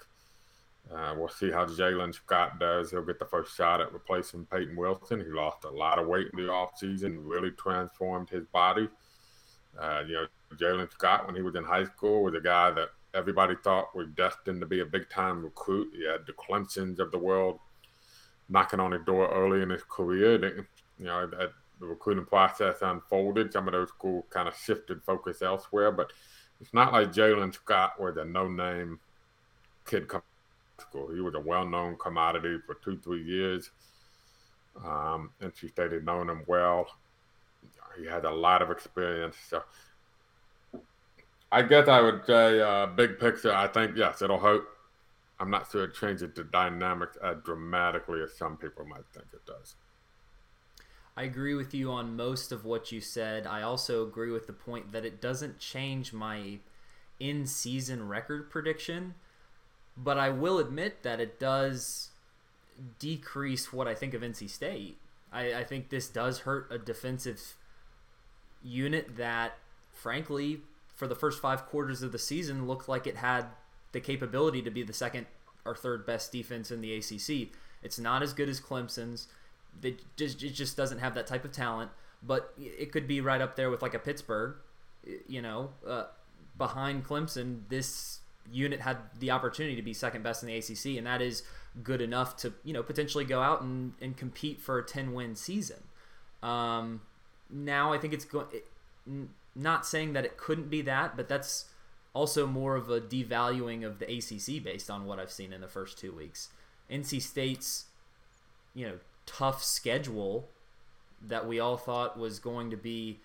Uh, 0.93 1.15
we'll 1.17 1.29
see 1.29 1.51
how 1.51 1.67
Jalen 1.67 2.15
Scott 2.15 2.59
does. 2.59 2.91
He'll 2.91 3.05
get 3.05 3.19
the 3.19 3.25
first 3.25 3.57
shot 3.57 3.81
at 3.81 3.93
replacing 3.93 4.47
Payton 4.47 4.77
Wilson. 4.77 5.21
He 5.21 5.27
lost 5.27 5.65
a 5.65 5.71
lot 5.71 5.99
of 5.99 6.07
weight 6.07 6.29
in 6.33 6.45
the 6.45 6.51
offseason, 6.51 7.19
really 7.21 7.51
transformed 7.53 8.31
his 8.31 8.45
body. 8.47 8.89
Uh, 9.79 10.03
you 10.07 10.15
know, 10.15 10.27
Jalen 10.57 10.91
Scott, 10.93 11.27
when 11.27 11.35
he 11.35 11.43
was 11.43 11.57
in 11.57 11.65
high 11.65 11.85
school, 11.85 12.23
was 12.23 12.35
a 12.35 12.41
guy 12.41 12.71
that 12.71 12.89
everybody 13.15 13.55
thought 13.63 13.95
was 13.97 14.07
destined 14.17 14.61
to 14.61 14.67
be 14.67 14.81
a 14.81 14.87
big 14.87 15.11
time 15.11 15.43
recruit. 15.43 15.93
He 15.95 16.07
had 16.07 16.27
the 16.27 16.33
Clemsons 16.33 16.99
of 16.99 17.11
the 17.11 17.19
world 17.19 17.59
knocking 18.49 18.81
on 18.81 18.91
the 18.91 18.99
door 18.99 19.29
early 19.33 19.63
in 19.63 19.71
his 19.71 19.83
career. 19.83 20.39
They, 20.39 20.53
you 20.99 21.07
know, 21.07 21.27
that 21.27 21.53
the 21.81 21.87
recruiting 21.87 22.25
process 22.25 22.77
unfolded. 22.83 23.53
Some 23.53 23.69
of 23.69 23.73
those 23.73 23.89
schools 23.89 24.25
kind 24.31 24.49
of 24.49 24.57
shifted 24.57 25.03
focus 25.05 25.43
elsewhere, 25.43 25.93
but 25.93 26.13
it's 26.61 26.73
not 26.73 26.93
like 26.93 27.13
Jalen 27.13 27.55
Scott 27.55 28.01
was 28.01 28.17
a 28.17 28.25
no-name 28.25 28.99
kid 29.87 30.09
coming 30.09 30.25
school. 30.81 31.13
He 31.13 31.21
was 31.21 31.35
a 31.35 31.41
well-known 31.41 31.97
commodity 31.97 32.59
for 32.67 32.75
two, 32.75 32.99
three 32.99 33.23
years. 33.23 33.71
Um, 34.85 35.31
NC 35.41 35.71
State 35.71 35.93
had 35.93 36.05
known 36.05 36.29
him 36.29 36.43
well. 36.47 36.87
He 37.99 38.07
had 38.07 38.25
a 38.25 38.31
lot 38.31 38.63
of 38.63 38.71
experience. 38.71 39.37
So 39.49 39.63
I 41.51 41.63
guess 41.63 41.89
I 41.89 42.01
would 42.01 42.27
say, 42.27 42.61
uh, 42.61 42.87
big 42.87 43.19
picture, 43.19 43.55
I 43.55 43.69
think, 43.69 43.97
yes, 43.97 44.21
it'll 44.21 44.39
hurt 44.39 44.69
I'm 45.39 45.51
not 45.51 45.71
sure 45.71 45.85
it 45.85 45.95
changes 45.95 46.31
the 46.35 46.45
dynamics 46.45 47.17
as 47.23 47.37
uh, 47.37 47.41
dramatically 47.45 48.23
as 48.23 48.37
some 48.37 48.57
people 48.57 48.87
might 48.87 49.07
think 49.13 49.27
it 49.33 49.45
does. 49.47 49.75
I 51.17 51.23
agree 51.23 51.55
with 51.55 51.75
you 51.75 51.91
on 51.91 52.17
most 52.17 52.53
of 52.53 52.65
what 52.65 52.93
you 52.93 53.01
said. 53.01 53.47
I 53.47 53.63
also 53.63 54.07
agree 54.07 54.31
with 54.31 54.47
the 54.47 54.53
point 54.53 54.93
that 54.93 55.05
it 55.05 55.21
doesn't 55.21 55.59
change 55.59 56.13
my 56.13 56.59
in 57.19 57.47
season 57.47 58.07
record 58.07 58.51
prediction, 58.51 59.15
but 59.97 60.19
I 60.19 60.29
will 60.29 60.59
admit 60.59 61.03
that 61.03 61.21
it 61.21 61.41
does 61.41 62.11
decrease 62.99 63.73
what 63.73 63.89
I 63.89 63.95
think 63.95 64.13
of 64.13 64.21
NC 64.21 64.51
State. 64.51 64.99
I, 65.33 65.55
I 65.55 65.65
think 65.65 65.89
this 65.89 66.09
does 66.09 66.41
hurt 66.41 66.71
a 66.71 66.79
defensive 66.79 67.57
unit 68.63 69.17
that, 69.17 69.59
frankly, 69.93 70.61
for 70.95 71.07
the 71.07 71.15
first 71.15 71.41
five 71.41 71.67
quarters 71.67 72.03
of 72.03 72.13
the 72.13 72.19
season, 72.19 72.67
looked 72.67 72.89
like 72.89 73.07
it 73.07 73.17
had 73.17 73.47
the 73.97 74.01
capability 74.01 74.61
to 74.61 74.71
be 74.71 74.83
the 74.83 74.93
second 74.93 75.25
or 75.65 75.75
third 75.75 76.05
best 76.05 76.31
defense 76.31 76.71
in 76.71 76.83
the 76.83 76.95
ACC. 76.95 77.49
It's 77.83 77.99
not 77.99 78.23
as 78.23 78.35
good 78.35 78.47
as 78.47 78.61
Clemson's. 78.61 79.27
It 79.83 80.03
just, 80.17 80.43
it 80.43 80.51
just 80.51 80.77
doesn't 80.77 80.99
have 80.99 81.15
that 81.15 81.27
type 81.27 81.47
of 81.47 81.53
talent, 81.53 81.91
but 82.23 82.53
it 82.59 82.93
could 82.93 83.09
be 83.09 83.23
right 83.23 83.41
up 83.41 83.57
there 83.57 83.71
with 83.71 83.81
like 83.81 83.95
a 83.95 83.99
Pittsburgh. 83.99 84.57
You 85.27 85.41
know, 85.41 85.71
uh, 85.89 86.05
behind 86.59 87.07
Clemson, 87.07 87.63
this 87.71 88.19
unit 88.53 88.81
had 88.81 88.99
the 89.19 89.31
opportunity 89.31 89.77
to 89.77 89.83
be 89.83 89.95
second 89.95 90.23
best 90.23 90.43
in 90.43 90.49
the 90.49 90.57
ACC, 90.59 90.99
and 90.99 91.07
that 91.07 91.23
is 91.23 91.43
good 91.83 92.03
enough 92.03 92.37
to 92.37 92.53
you 92.65 92.75
know 92.75 92.83
potentially 92.83 93.25
go 93.25 93.41
out 93.41 93.63
and, 93.63 93.95
and 94.03 94.15
compete 94.19 94.61
for 94.61 94.79
a 94.79 94.85
10 94.85 95.15
win 95.15 95.35
season. 95.35 95.85
Um, 96.43 97.01
now 97.49 97.95
I 97.95 97.99
think 97.99 98.13
it's 98.13 98.27
going. 98.27 98.47
Not 99.55 99.87
saying 99.87 100.13
that 100.13 100.27
it 100.27 100.37
couldn't 100.37 100.69
be 100.69 100.83
that, 100.83 101.17
but 101.17 101.31
that's 101.31 101.71
also 102.17 102.47
more 102.47 102.77
of 102.77 102.89
a 102.89 102.99
devaluing 102.99 103.85
of 103.85 103.99
the 103.99 104.07
ACC 104.07 104.65
based 104.65 104.91
on 104.91 105.05
what 105.05 105.21
I've 105.21 105.31
seen 105.31 105.53
in 105.53 105.61
the 105.61 105.69
first 105.69 105.99
two 105.99 106.13
weeks. 106.13 106.49
NC 106.91 107.21
State's, 107.21 107.85
you 108.75 108.87
know, 108.87 108.95
tough 109.27 109.63
schedule 109.63 110.49
that 111.21 111.47
we 111.47 111.61
all 111.61 111.77
thought 111.77 112.19
was 112.19 112.39
going 112.39 112.71
to 112.71 112.77
be, 112.77 113.21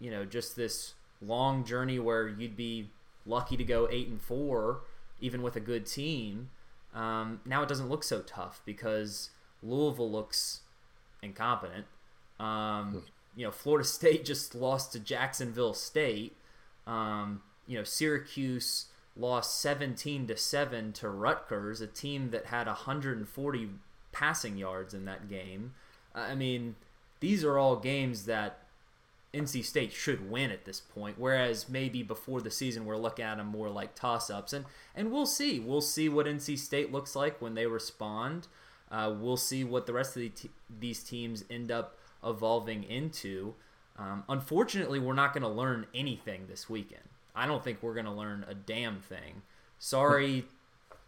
you 0.00 0.10
know, 0.10 0.24
just 0.24 0.56
this 0.56 0.94
long 1.22 1.62
journey 1.64 2.00
where 2.00 2.26
you'd 2.26 2.56
be 2.56 2.90
lucky 3.24 3.56
to 3.56 3.62
go 3.62 3.86
eight 3.88 4.08
and 4.08 4.20
four, 4.20 4.80
even 5.20 5.40
with 5.40 5.54
a 5.54 5.60
good 5.60 5.86
team. 5.86 6.50
Um, 6.92 7.40
now 7.44 7.62
it 7.62 7.68
doesn't 7.68 7.88
look 7.88 8.02
so 8.02 8.20
tough 8.22 8.62
because 8.66 9.30
Louisville 9.62 10.10
looks 10.10 10.62
incompetent. 11.22 11.86
Um, 12.40 12.90
hmm. 12.90 12.98
you 13.36 13.44
know, 13.44 13.52
Florida 13.52 13.86
State 13.88 14.24
just 14.24 14.56
lost 14.56 14.92
to 14.94 14.98
Jacksonville 14.98 15.74
State. 15.74 16.36
Um, 16.84 17.42
you 17.66 17.76
know, 17.78 17.84
Syracuse 17.84 18.86
lost 19.16 19.60
17 19.60 20.26
to 20.26 20.36
7 20.36 20.92
to 20.92 21.08
Rutgers, 21.08 21.80
a 21.80 21.86
team 21.86 22.30
that 22.30 22.46
had 22.46 22.66
140 22.66 23.70
passing 24.12 24.56
yards 24.56 24.94
in 24.94 25.04
that 25.06 25.28
game. 25.28 25.74
I 26.14 26.34
mean, 26.34 26.76
these 27.20 27.44
are 27.44 27.58
all 27.58 27.76
games 27.76 28.26
that 28.26 28.58
NC 29.34 29.64
State 29.64 29.92
should 29.92 30.30
win 30.30 30.50
at 30.50 30.64
this 30.64 30.80
point. 30.80 31.16
Whereas 31.18 31.68
maybe 31.68 32.02
before 32.02 32.40
the 32.40 32.50
season, 32.50 32.84
we're 32.84 32.96
looking 32.96 33.24
at 33.24 33.36
them 33.36 33.48
more 33.48 33.68
like 33.68 33.94
toss 33.94 34.30
ups. 34.30 34.52
And, 34.52 34.64
and 34.94 35.12
we'll 35.12 35.26
see. 35.26 35.60
We'll 35.60 35.80
see 35.80 36.08
what 36.08 36.26
NC 36.26 36.58
State 36.58 36.92
looks 36.92 37.14
like 37.14 37.40
when 37.40 37.54
they 37.54 37.66
respond. 37.66 38.48
Uh, 38.90 39.12
we'll 39.18 39.36
see 39.36 39.64
what 39.64 39.86
the 39.86 39.92
rest 39.92 40.16
of 40.16 40.22
the 40.22 40.32
these 40.80 41.02
teams 41.02 41.44
end 41.50 41.70
up 41.70 41.98
evolving 42.24 42.84
into. 42.84 43.54
Um, 43.98 44.24
unfortunately, 44.28 44.98
we're 44.98 45.14
not 45.14 45.32
going 45.32 45.42
to 45.42 45.48
learn 45.48 45.86
anything 45.94 46.46
this 46.48 46.70
weekend. 46.70 47.02
I 47.36 47.46
don't 47.46 47.62
think 47.62 47.82
we're 47.82 47.94
going 47.94 48.06
to 48.06 48.12
learn 48.12 48.44
a 48.48 48.54
damn 48.54 49.00
thing. 49.00 49.42
Sorry 49.78 50.44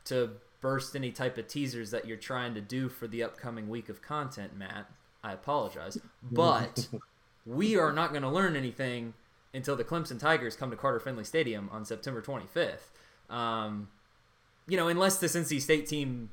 to 0.04 0.30
burst 0.60 0.94
any 0.94 1.10
type 1.10 1.38
of 1.38 1.48
teasers 1.48 1.90
that 1.90 2.06
you're 2.06 2.16
trying 2.16 2.54
to 2.54 2.60
do 2.60 2.88
for 2.88 3.06
the 3.06 3.22
upcoming 3.22 3.68
week 3.68 3.88
of 3.88 4.02
content, 4.02 4.56
Matt. 4.56 4.90
I 5.24 5.32
apologize. 5.32 5.98
But 6.22 6.88
we 7.46 7.76
are 7.76 7.92
not 7.92 8.10
going 8.10 8.22
to 8.22 8.28
learn 8.28 8.56
anything 8.56 9.14
until 9.54 9.76
the 9.76 9.84
Clemson 9.84 10.18
Tigers 10.18 10.54
come 10.54 10.70
to 10.70 10.76
Carter 10.76 11.00
Finley 11.00 11.24
Stadium 11.24 11.68
on 11.72 11.84
September 11.84 12.20
25th. 12.20 12.90
Um, 13.34 13.88
you 14.66 14.76
know, 14.76 14.88
unless 14.88 15.18
this 15.18 15.34
NC 15.34 15.60
State 15.60 15.86
team 15.86 16.30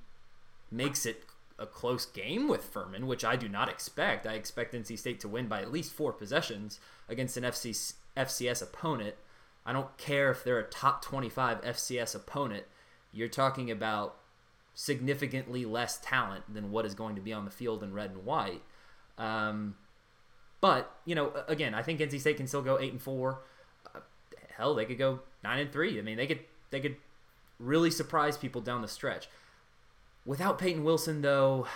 makes 0.71 1.05
it 1.05 1.23
a 1.57 1.65
close 1.65 2.05
game 2.05 2.47
with 2.47 2.63
Furman, 2.65 3.07
which 3.07 3.23
I 3.23 3.35
do 3.35 3.47
not 3.47 3.69
expect. 3.69 4.27
I 4.27 4.33
expect 4.33 4.73
NC 4.73 4.99
State 4.99 5.19
to 5.21 5.27
win 5.29 5.47
by 5.47 5.61
at 5.61 5.71
least 5.71 5.93
four 5.93 6.11
possessions 6.11 6.79
against 7.07 7.37
an 7.37 7.43
FC, 7.43 7.93
FCS 8.17 8.61
opponent. 8.61 9.15
I 9.65 9.73
don't 9.73 9.97
care 9.97 10.29
if 10.31 10.43
they're 10.43 10.59
a 10.59 10.63
top 10.63 11.03
25 11.03 11.61
FCS 11.61 12.15
opponent. 12.15 12.65
You're 13.11 13.27
talking 13.27 13.71
about 13.71 14.17
significantly 14.73 15.65
less 15.65 15.97
talent 15.97 16.53
than 16.53 16.69
what 16.69 16.85
is 16.85 16.93
going 16.93 17.15
to 17.15 17.21
be 17.21 17.33
on 17.33 17.45
the 17.45 17.51
field 17.51 17.81
in 17.81 17.93
red 17.93 18.11
and 18.11 18.25
white. 18.25 18.61
Um, 19.17 19.75
but 20.61 20.95
you 21.05 21.15
know, 21.15 21.31
again, 21.47 21.73
I 21.73 21.81
think 21.81 21.99
NC 21.99 22.19
State 22.19 22.37
can 22.37 22.47
still 22.47 22.61
go 22.61 22.77
eight 22.79 22.91
and 22.91 23.01
four. 23.01 23.39
Uh, 23.93 24.01
hell, 24.55 24.75
they 24.75 24.85
could 24.85 24.97
go 24.97 25.21
nine 25.43 25.59
and 25.59 25.71
three. 25.71 25.97
I 25.97 26.01
mean, 26.01 26.17
they 26.17 26.27
could 26.27 26.41
they 26.69 26.79
could 26.79 26.97
really 27.59 27.89
surprise 27.89 28.37
people 28.37 28.61
down 28.61 28.81
the 28.81 28.87
stretch. 28.87 29.29
Without 30.25 30.59
Payton 30.59 30.83
Wilson, 30.83 31.21
though, 31.21 31.67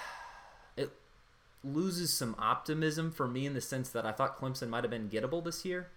it 0.75 0.91
loses 1.63 2.13
some 2.17 2.36
optimism 2.38 3.12
for 3.12 3.27
me 3.27 3.46
in 3.46 3.53
the 3.53 3.62
sense 3.62 3.89
that 3.89 4.05
I 4.05 4.12
thought 4.12 4.39
Clemson 4.39 4.69
might 4.69 4.84
have 4.84 4.91
been 4.91 5.10
gettable 5.10 5.43
this 5.43 5.63
year. 5.63 5.88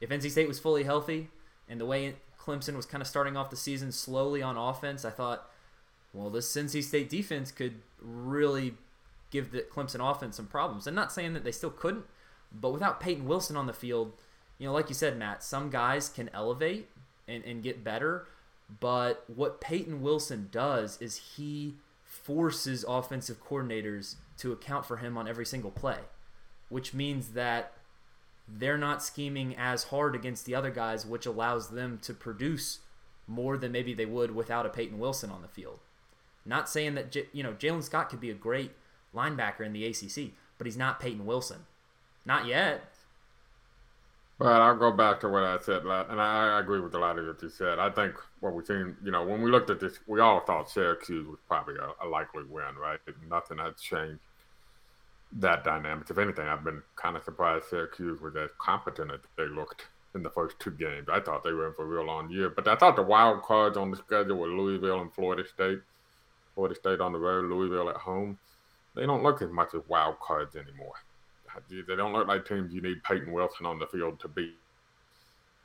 If 0.00 0.10
NC 0.10 0.30
State 0.30 0.48
was 0.48 0.58
fully 0.58 0.84
healthy 0.84 1.28
and 1.68 1.80
the 1.80 1.86
way 1.86 2.14
Clemson 2.40 2.76
was 2.76 2.86
kind 2.86 3.02
of 3.02 3.08
starting 3.08 3.36
off 3.36 3.50
the 3.50 3.56
season 3.56 3.92
slowly 3.92 4.42
on 4.42 4.56
offense, 4.56 5.04
I 5.04 5.10
thought, 5.10 5.50
well, 6.12 6.30
this 6.30 6.54
NC 6.54 6.82
State 6.82 7.10
defense 7.10 7.50
could 7.50 7.80
really 8.00 8.74
give 9.30 9.50
the 9.50 9.60
Clemson 9.60 10.08
offense 10.08 10.36
some 10.36 10.46
problems. 10.46 10.86
I'm 10.86 10.94
not 10.94 11.12
saying 11.12 11.34
that 11.34 11.44
they 11.44 11.52
still 11.52 11.70
couldn't, 11.70 12.04
but 12.52 12.72
without 12.72 13.00
Payton 13.00 13.26
Wilson 13.26 13.56
on 13.56 13.66
the 13.66 13.72
field, 13.72 14.12
you 14.58 14.66
know, 14.66 14.72
like 14.72 14.88
you 14.88 14.94
said, 14.94 15.18
Matt, 15.18 15.42
some 15.42 15.70
guys 15.70 16.08
can 16.08 16.30
elevate 16.32 16.88
and, 17.26 17.44
and 17.44 17.62
get 17.62 17.84
better, 17.84 18.26
but 18.80 19.24
what 19.26 19.60
Payton 19.60 20.02
Wilson 20.02 20.48
does 20.50 21.00
is 21.00 21.34
he 21.36 21.76
forces 22.04 22.84
offensive 22.88 23.44
coordinators 23.44 24.16
to 24.38 24.52
account 24.52 24.86
for 24.86 24.98
him 24.98 25.16
on 25.16 25.28
every 25.28 25.46
single 25.46 25.70
play, 25.70 25.98
which 26.68 26.94
means 26.94 27.30
that 27.30 27.72
they're 28.50 28.78
not 28.78 29.02
scheming 29.02 29.54
as 29.56 29.84
hard 29.84 30.14
against 30.14 30.46
the 30.46 30.54
other 30.54 30.70
guys, 30.70 31.04
which 31.04 31.26
allows 31.26 31.68
them 31.68 31.98
to 32.02 32.14
produce 32.14 32.80
more 33.26 33.58
than 33.58 33.72
maybe 33.72 33.92
they 33.92 34.06
would 34.06 34.34
without 34.34 34.66
a 34.66 34.70
Payton 34.70 34.98
Wilson 34.98 35.30
on 35.30 35.42
the 35.42 35.48
field. 35.48 35.80
Not 36.44 36.68
saying 36.68 36.94
that 36.94 37.14
you 37.32 37.42
know 37.42 37.52
Jalen 37.52 37.82
Scott 37.82 38.08
could 38.08 38.20
be 38.20 38.30
a 38.30 38.34
great 38.34 38.72
linebacker 39.14 39.60
in 39.60 39.72
the 39.72 39.84
ACC, 39.84 40.32
but 40.56 40.66
he's 40.66 40.76
not 40.76 41.00
Payton 41.00 41.26
Wilson, 41.26 41.66
not 42.24 42.46
yet. 42.46 42.84
Well, 44.38 44.62
I'll 44.62 44.76
go 44.76 44.92
back 44.92 45.18
to 45.20 45.28
what 45.28 45.42
I 45.42 45.58
said, 45.58 45.82
and 45.82 46.20
I, 46.20 46.60
agree 46.60 46.78
with 46.78 46.94
a 46.94 46.98
lot 46.98 47.18
of 47.18 47.26
what 47.26 47.42
you 47.42 47.48
said. 47.48 47.80
I 47.80 47.90
think 47.90 48.14
what 48.38 48.54
we've 48.54 48.64
seen, 48.64 48.96
you 49.02 49.10
know, 49.10 49.24
when 49.24 49.42
we 49.42 49.50
looked 49.50 49.68
at 49.68 49.80
this, 49.80 49.98
we 50.06 50.20
all 50.20 50.38
thought 50.38 50.70
Syracuse 50.70 51.26
was 51.26 51.40
probably 51.48 51.74
a, 51.74 52.06
a 52.06 52.08
likely 52.08 52.44
win, 52.44 52.76
right? 52.80 53.00
Nothing 53.28 53.58
had 53.58 53.76
changed 53.78 54.20
that 55.32 55.64
dynamic. 55.64 56.08
If 56.10 56.18
anything, 56.18 56.46
I've 56.46 56.64
been 56.64 56.82
kind 56.96 57.16
of 57.16 57.24
surprised 57.24 57.66
Syracuse 57.66 58.20
was 58.20 58.36
as 58.36 58.50
competent 58.58 59.10
as 59.12 59.20
they 59.36 59.46
looked 59.46 59.86
in 60.14 60.22
the 60.22 60.30
first 60.30 60.58
two 60.58 60.70
games. 60.70 61.08
I 61.12 61.20
thought 61.20 61.44
they 61.44 61.52
were 61.52 61.68
in 61.68 61.74
for 61.74 61.84
a 61.84 61.86
real 61.86 62.06
long 62.06 62.30
year, 62.30 62.50
but 62.50 62.66
I 62.66 62.76
thought 62.76 62.96
the 62.96 63.02
wild 63.02 63.42
cards 63.42 63.76
on 63.76 63.90
the 63.90 63.96
schedule 63.96 64.36
were 64.36 64.48
Louisville 64.48 65.00
and 65.00 65.12
Florida 65.12 65.46
State. 65.46 65.80
Florida 66.54 66.74
State 66.74 67.00
on 67.00 67.12
the 67.12 67.18
road, 67.18 67.44
Louisville 67.44 67.90
at 67.90 67.96
home. 67.96 68.38
They 68.94 69.06
don't 69.06 69.22
look 69.22 69.42
as 69.42 69.50
much 69.50 69.74
as 69.74 69.82
wild 69.86 70.18
cards 70.18 70.56
anymore. 70.56 70.94
They 71.70 71.96
don't 71.96 72.12
look 72.12 72.28
like 72.28 72.46
teams 72.46 72.72
you 72.72 72.80
need 72.80 73.02
Payton 73.02 73.32
Wilson 73.32 73.66
on 73.66 73.78
the 73.78 73.86
field 73.86 74.20
to 74.20 74.28
beat. 74.28 74.56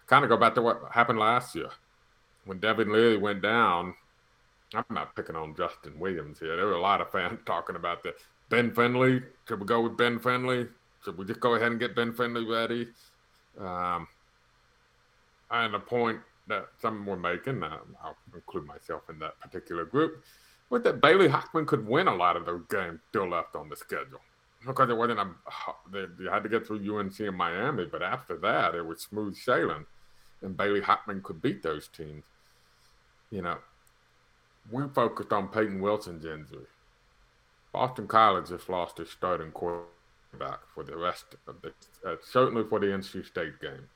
Kind 0.08 0.24
of 0.24 0.30
go 0.30 0.38
back 0.38 0.56
to 0.56 0.62
what 0.62 0.82
happened 0.92 1.20
last 1.20 1.56
year 1.56 1.70
when 2.46 2.60
Devin 2.60 2.92
Leary 2.92 3.18
went 3.18 3.42
down. 3.42 3.96
I'm 4.74 4.86
not 4.90 5.16
picking 5.16 5.36
on 5.36 5.56
Justin 5.56 6.00
Williams 6.00 6.40
here. 6.40 6.56
There 6.56 6.66
were 6.66 6.74
a 6.74 6.82
lot 6.82 7.02
of 7.02 7.12
fans 7.12 7.40
talking 7.46 7.76
about 7.76 8.04
this. 8.04 8.22
Ben 8.54 8.72
Finley. 8.72 9.20
Should 9.48 9.62
we 9.62 9.66
go 9.66 9.82
with 9.82 9.98
Ben 9.98 10.20
Finley? 10.20 10.68
Should 11.04 11.18
we 11.18 11.26
just 11.26 11.40
go 11.40 11.56
ahead 11.56 11.72
and 11.72 11.80
get 11.80 11.96
Ben 11.96 12.14
Finley 12.14 12.46
ready? 12.46 12.88
Um, 13.60 14.08
and 15.50 15.74
the 15.74 15.80
point 15.80 16.20
that 16.46 16.68
some 16.80 17.04
were 17.04 17.18
making, 17.18 17.64
uh, 17.64 17.80
I'll 18.04 18.16
include 18.32 18.68
myself 18.68 19.10
in 19.10 19.18
that 19.20 19.40
particular 19.40 19.86
group, 19.86 20.24
was 20.70 20.84
that 20.84 21.02
Bailey 21.02 21.28
Hockman 21.28 21.66
could 21.66 21.88
win 21.88 22.08
a 22.08 22.16
lot 22.16 22.38
of 22.38 22.46
those 22.46 22.62
games 22.70 23.00
still 23.10 23.28
left 23.28 23.56
on 23.56 23.70
the 23.70 23.76
schedule. 23.76 24.22
Because 24.64 24.92
it 24.92 24.98
wasn't 24.98 25.20
a, 25.20 25.30
they, 25.92 26.06
they 26.20 26.30
had 26.30 26.44
to 26.44 26.50
get 26.50 26.68
through 26.68 27.00
UNC 27.00 27.20
and 27.22 27.36
Miami, 27.36 27.86
but 27.86 28.04
after 28.04 28.38
that, 28.38 28.76
it 28.76 28.86
was 28.86 29.02
smooth 29.02 29.36
sailing, 29.36 29.88
and 30.44 30.56
Bailey 30.56 30.82
Hockman 30.82 31.24
could 31.24 31.42
beat 31.42 31.64
those 31.64 31.88
teams. 31.88 32.24
You 33.32 33.42
know, 33.42 33.58
we 34.72 34.84
focused 34.94 35.34
on 35.34 35.48
Payton 35.48 35.82
Wilson's 35.82 36.24
injury. 36.24 36.68
Boston 37.74 38.08
College 38.08 38.50
just 38.50 38.70
lost 38.70 39.00
its 39.00 39.12
starting 39.12 39.52
quarterback 39.52 40.60
for 40.74 40.84
the 40.84 40.96
rest 40.96 41.36
of 41.48 41.56
the, 41.62 41.74
uh, 42.08 42.16
certainly 42.24 42.64
for 42.70 42.80
the 42.80 42.86
NC 42.88 43.26
State 43.26 43.60
game. 43.60 43.90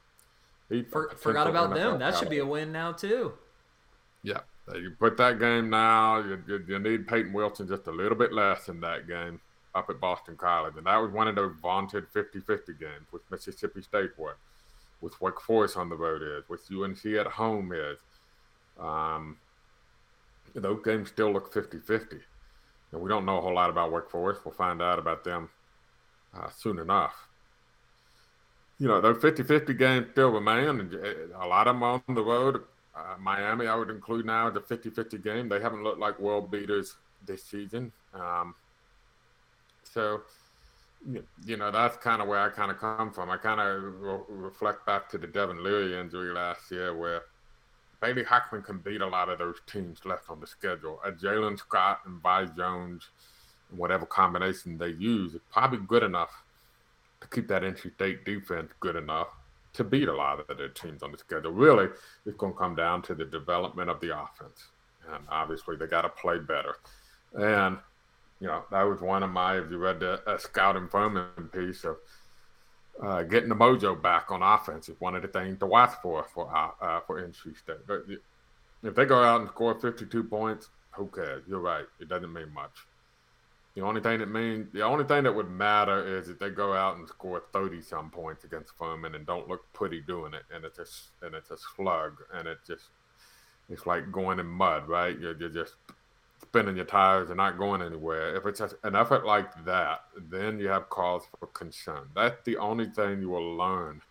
He 0.69 0.83
for, 0.83 1.09
forgot 1.15 1.47
about 1.47 1.69
NFL 1.69 1.75
them. 1.75 1.99
That 1.99 2.17
should 2.17 2.29
be 2.29 2.39
a 2.39 2.45
win 2.45 2.71
now 2.71 2.91
too. 2.91 3.33
Yeah, 4.23 4.39
you 4.73 4.91
put 4.99 5.15
that 5.17 5.39
game 5.39 5.69
now. 5.69 6.17
You, 6.17 6.43
you, 6.47 6.65
you, 6.67 6.79
need 6.79 7.07
Payton 7.07 7.31
Wilson 7.31 7.67
just 7.67 7.87
a 7.87 7.91
little 7.91 8.17
bit 8.17 8.33
less 8.33 8.67
in 8.67 8.81
that 8.81 9.07
game. 9.07 9.39
up 9.75 9.89
at 9.89 10.01
Boston 10.01 10.35
College. 10.35 10.73
And 10.75 10.87
that 10.87 10.97
was 10.97 11.11
one 11.11 11.27
of 11.27 11.35
those 11.35 11.53
vaunted 11.61 12.07
50 12.11 12.39
50 12.41 12.73
games, 12.73 13.05
with 13.11 13.21
Mississippi 13.31 13.81
State 13.81 14.17
was, 14.17 14.35
with 14.99 15.19
Wake 15.21 15.39
Forest 15.39 15.77
on 15.77 15.87
the 15.87 15.95
road 15.95 16.21
is, 16.23 16.49
with 16.49 16.61
UNC 16.71 17.05
at 17.05 17.27
home 17.27 17.71
is. 17.71 17.97
Um, 18.79 19.37
those 20.55 20.81
games 20.83 21.09
still 21.09 21.31
look 21.31 21.53
50 21.53 21.79
50. 21.79 22.17
And 22.91 23.01
we 23.01 23.09
don't 23.09 23.25
know 23.25 23.37
a 23.37 23.41
whole 23.41 23.55
lot 23.55 23.69
about 23.69 24.09
Forest. 24.09 24.41
We'll 24.45 24.53
find 24.53 24.81
out 24.81 24.99
about 24.99 25.23
them 25.23 25.49
uh, 26.35 26.49
soon 26.55 26.79
enough. 26.79 27.27
You 28.79 28.87
know, 28.87 29.01
those 29.01 29.21
50 29.21 29.43
50 29.43 29.73
games 29.73 30.07
still 30.11 30.29
remain, 30.29 30.79
and 30.79 30.93
uh, 30.93 31.37
a 31.43 31.47
lot 31.47 31.67
of 31.67 31.75
them 31.75 31.83
on 31.83 32.01
the 32.07 32.23
road. 32.23 32.61
Uh, 32.95 33.15
Miami, 33.19 33.67
I 33.67 33.75
would 33.75 33.89
include 33.89 34.25
now 34.25 34.49
the 34.49 34.59
a 34.59 34.63
50 34.63 34.89
50 34.89 35.17
game. 35.17 35.49
They 35.49 35.59
haven't 35.59 35.83
looked 35.83 35.99
like 35.99 36.19
world 36.19 36.49
beaters 36.49 36.95
this 37.25 37.43
season. 37.43 37.91
Um, 38.13 38.55
so, 39.83 40.21
you 41.45 41.57
know, 41.57 41.71
that's 41.71 41.97
kind 41.97 42.21
of 42.21 42.27
where 42.27 42.39
I 42.39 42.49
kind 42.49 42.71
of 42.71 42.77
come 42.77 43.11
from. 43.11 43.29
I 43.29 43.37
kind 43.37 43.59
of 43.59 44.01
re- 44.01 44.19
reflect 44.29 44.85
back 44.85 45.09
to 45.09 45.17
the 45.17 45.27
Devin 45.27 45.63
Leary 45.63 45.99
injury 45.99 46.33
last 46.33 46.71
year 46.71 46.95
where 46.95 47.23
Bailey 48.01 48.23
Hockman 48.23 48.63
can 48.63 48.77
beat 48.79 49.01
a 49.01 49.07
lot 49.07 49.29
of 49.29 49.39
those 49.39 49.57
teams 49.65 50.05
left 50.05 50.29
on 50.29 50.39
the 50.39 50.47
schedule. 50.47 50.99
A 51.03 51.11
Jalen 51.11 51.57
Scott 51.57 52.01
and 52.05 52.21
Vi 52.21 52.45
Jones, 52.57 53.09
whatever 53.75 54.05
combination 54.05 54.77
they 54.77 54.89
use, 54.89 55.33
is 55.33 55.41
probably 55.51 55.79
good 55.79 56.03
enough 56.03 56.43
to 57.21 57.27
keep 57.27 57.47
that 57.47 57.63
NC 57.63 57.93
State 57.95 58.25
defense 58.25 58.71
good 58.79 58.95
enough 58.95 59.29
to 59.73 59.83
beat 59.83 60.07
a 60.07 60.13
lot 60.13 60.39
of 60.39 60.57
the 60.57 60.69
teams 60.69 61.03
on 61.03 61.11
the 61.11 61.17
schedule. 61.17 61.51
Really, 61.51 61.87
it's 62.25 62.37
going 62.37 62.53
to 62.53 62.57
come 62.57 62.75
down 62.75 63.01
to 63.03 63.15
the 63.15 63.25
development 63.25 63.89
of 63.89 63.99
the 63.99 64.15
offense. 64.15 64.67
And 65.11 65.23
obviously, 65.29 65.75
they 65.75 65.87
got 65.87 66.01
to 66.01 66.09
play 66.09 66.37
better. 66.37 66.75
And, 67.33 67.77
you 68.39 68.47
know, 68.47 68.63
that 68.71 68.83
was 68.83 69.01
one 69.01 69.23
of 69.23 69.31
my, 69.31 69.57
if 69.57 69.71
you 69.71 69.77
read 69.77 69.99
the 69.99 70.21
uh, 70.27 70.37
Scout 70.37 70.75
Furman 70.91 71.49
piece 71.51 71.83
of 71.83 71.97
uh, 73.01 73.23
getting 73.23 73.49
the 73.49 73.55
mojo 73.55 73.99
back 74.01 74.31
on 74.31 74.41
offense 74.41 74.89
is 74.89 74.99
one 74.99 75.15
of 75.15 75.21
the 75.21 75.27
things 75.27 75.59
to 75.59 75.65
watch 75.65 75.93
for 76.01 76.23
for 76.33 76.49
uh, 76.55 76.71
uh 76.83 76.99
for 77.01 77.21
NC 77.21 77.57
State. 77.57 77.85
But 77.85 78.05
if 78.83 78.95
they 78.95 79.05
go 79.05 79.23
out 79.23 79.41
and 79.41 79.49
score 79.49 79.79
52 79.79 80.23
points, 80.23 80.69
who 80.91 81.07
cares? 81.07 81.43
You're 81.47 81.59
right. 81.59 81.85
It 81.99 82.09
doesn't 82.09 82.31
mean 82.31 82.51
much. 82.53 82.85
The 83.75 83.83
only 83.83 84.01
thing 84.01 84.19
that 84.19 84.31
means 84.31 84.73
the 84.73 84.81
only 84.81 85.05
thing 85.05 85.23
that 85.23 85.35
would 85.35 85.51
matter 85.51 86.17
is 86.17 86.29
if 86.29 86.39
they 86.39 86.49
go 86.49 86.73
out 86.73 86.97
and 86.97 87.07
score 87.07 87.43
30 87.53 87.81
some 87.81 88.09
points 88.09 88.43
against 88.43 88.75
Furman 88.75 89.13
and 89.13 89.25
don't 89.25 89.47
look 89.47 89.71
pretty 89.73 90.01
doing 90.01 90.33
it, 90.33 90.43
and 90.51 90.65
it's 90.65 90.79
a 90.79 91.25
and 91.25 91.35
it's 91.35 91.51
a 91.51 91.57
slug, 91.57 92.13
and 92.33 92.47
it 92.47 92.57
just 92.65 92.85
it's 93.69 93.85
like 93.85 94.11
going 94.11 94.39
in 94.39 94.47
mud, 94.47 94.87
right? 94.87 95.19
You're, 95.19 95.37
you're 95.37 95.49
just 95.49 95.75
spinning 96.47 96.77
your 96.77 96.85
tires 96.85 97.29
and 97.29 97.37
not 97.37 97.57
going 97.57 97.81
anywhere. 97.81 98.35
If 98.35 98.45
it's 98.45 98.61
an 98.61 98.95
effort 98.95 99.25
like 99.25 99.65
that, 99.65 100.01
then 100.29 100.59
you 100.59 100.69
have 100.69 100.89
cause 100.89 101.23
for 101.39 101.47
concern. 101.47 102.07
That's 102.15 102.37
the 102.45 102.57
only 102.57 102.85
thing 102.85 103.21
you 103.21 103.29
will 103.29 103.57
learn 103.57 104.01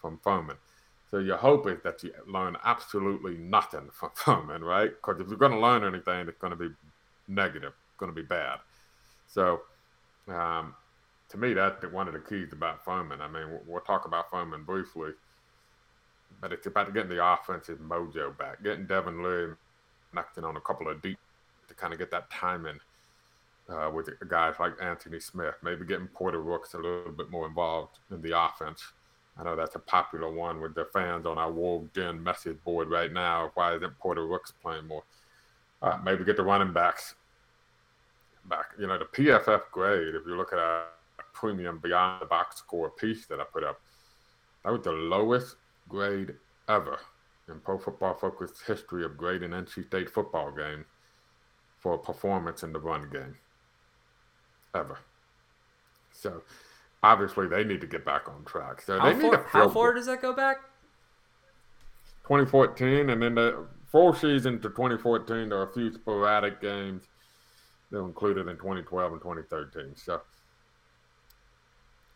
from 0.00 0.18
Furman. 0.22 0.56
So 1.10 1.18
your 1.18 1.36
hope 1.36 1.68
is 1.68 1.78
that 1.82 2.02
you 2.02 2.12
learn 2.26 2.56
absolutely 2.64 3.36
nothing 3.36 3.88
from 3.92 4.10
Furman, 4.14 4.64
right? 4.64 4.90
Because 4.90 5.20
if 5.20 5.28
you're 5.28 5.38
going 5.38 5.52
to 5.52 5.60
learn 5.60 5.84
anything, 5.84 6.28
it's 6.28 6.38
going 6.38 6.52
to 6.52 6.56
be 6.56 6.74
negative, 7.28 7.72
going 7.98 8.10
to 8.10 8.16
be 8.16 8.26
bad. 8.26 8.58
So, 9.26 9.60
um, 10.28 10.74
to 11.28 11.38
me, 11.38 11.52
that's 11.52 11.84
one 11.92 12.08
of 12.08 12.14
the 12.14 12.20
keys 12.20 12.52
about 12.52 12.84
Furman. 12.84 13.20
I 13.20 13.28
mean, 13.28 13.60
we'll 13.66 13.80
talk 13.82 14.06
about 14.06 14.30
Furman 14.30 14.64
briefly, 14.64 15.10
but 16.40 16.52
it's 16.52 16.66
about 16.66 16.92
getting 16.94 17.10
the 17.10 17.24
offensive 17.24 17.78
mojo 17.78 18.36
back, 18.36 18.62
getting 18.64 18.86
Devin 18.86 19.22
Leary 19.22 19.54
knocking 20.12 20.44
on 20.44 20.56
a 20.56 20.60
couple 20.60 20.88
of 20.88 21.00
deep 21.02 21.18
to 21.70 21.74
kind 21.74 21.92
of 21.92 21.98
get 21.98 22.10
that 22.10 22.30
timing 22.30 22.80
uh, 23.70 23.90
with 23.92 24.10
guys 24.28 24.54
like 24.58 24.72
Anthony 24.82 25.20
Smith, 25.20 25.54
maybe 25.62 25.86
getting 25.86 26.08
Porter 26.08 26.42
Rooks 26.42 26.74
a 26.74 26.76
little 26.76 27.12
bit 27.12 27.30
more 27.30 27.46
involved 27.46 27.98
in 28.10 28.20
the 28.20 28.38
offense. 28.38 28.84
I 29.38 29.44
know 29.44 29.56
that's 29.56 29.76
a 29.76 29.80
popular 29.80 30.30
one 30.30 30.60
with 30.60 30.74
the 30.74 30.86
fans 30.92 31.24
on 31.24 31.38
our 31.38 31.50
Wolf 31.50 31.84
Den 31.94 32.22
message 32.22 32.58
board 32.64 32.90
right 32.90 33.12
now. 33.12 33.52
Why 33.54 33.74
isn't 33.76 33.98
Porter 33.98 34.26
Rooks 34.26 34.52
playing 34.60 34.86
more? 34.86 35.04
Uh, 35.80 35.98
maybe 36.04 36.24
get 36.24 36.36
the 36.36 36.42
running 36.42 36.72
backs 36.72 37.14
back. 38.46 38.66
You 38.78 38.88
know, 38.88 38.98
the 38.98 39.04
PFF 39.04 39.62
grade, 39.70 40.14
if 40.14 40.26
you 40.26 40.36
look 40.36 40.52
at 40.52 40.58
a 40.58 40.84
premium 41.32 41.78
beyond 41.78 42.22
the 42.22 42.26
box 42.26 42.56
score 42.56 42.90
piece 42.90 43.26
that 43.26 43.40
I 43.40 43.44
put 43.44 43.64
up, 43.64 43.80
that 44.64 44.72
was 44.72 44.82
the 44.82 44.92
lowest 44.92 45.56
grade 45.88 46.34
ever 46.68 46.98
in 47.48 47.60
Pro 47.60 47.78
Football 47.78 48.14
Focus 48.14 48.52
history 48.66 49.04
of 49.04 49.16
grading 49.16 49.50
NC 49.50 49.86
State 49.86 50.10
football 50.10 50.50
game 50.50 50.84
for 51.80 51.98
performance 51.98 52.62
in 52.62 52.72
the 52.72 52.78
run 52.78 53.08
game 53.10 53.36
ever. 54.74 54.98
So 56.12 56.42
obviously 57.02 57.48
they 57.48 57.64
need 57.64 57.80
to 57.80 57.86
get 57.86 58.04
back 58.04 58.28
on 58.28 58.44
track. 58.44 58.82
So 58.82 58.98
how 58.98 59.12
they 59.12 59.22
need 59.22 59.32
to 59.32 59.44
how 59.48 59.68
far 59.68 59.94
does 59.94 60.06
that 60.06 60.22
go 60.22 60.32
back? 60.32 60.58
2014, 62.24 63.10
and 63.10 63.22
then 63.22 63.34
the 63.34 63.66
full 63.90 64.12
season 64.12 64.60
to 64.60 64.68
2014. 64.68 65.48
There 65.48 65.58
are 65.58 65.68
a 65.68 65.72
few 65.72 65.92
sporadic 65.92 66.60
games 66.60 67.04
that 67.90 68.00
were 68.00 68.06
included 68.06 68.46
in 68.46 68.56
2012 68.56 69.12
and 69.12 69.20
2013. 69.20 69.96
So 69.96 70.20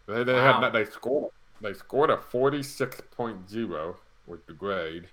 they, 0.06 0.22
they 0.24 0.34
wow. 0.34 0.60
had 0.60 0.72
they 0.72 0.84
scored 0.84 1.32
they 1.60 1.72
scored 1.72 2.10
a 2.10 2.16
46.0 2.16 3.94
with 4.26 4.46
the 4.46 4.52
grade 4.52 5.08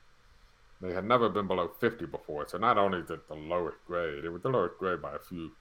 they 0.82 0.94
had 0.94 1.06
never 1.06 1.30
been 1.30 1.48
below 1.48 1.70
50 1.80 2.06
before. 2.08 2.48
So 2.48 2.58
not 2.58 2.78
only 2.78 3.00
is 3.00 3.10
it 3.10 3.28
the 3.28 3.36
lowest 3.36 3.78
grade, 3.88 4.26
it 4.26 4.30
was 4.30 4.42
the 4.42 4.50
lowest 4.50 4.78
grade 4.78 5.02
by 5.02 5.16
a 5.16 5.20
few 5.20 5.52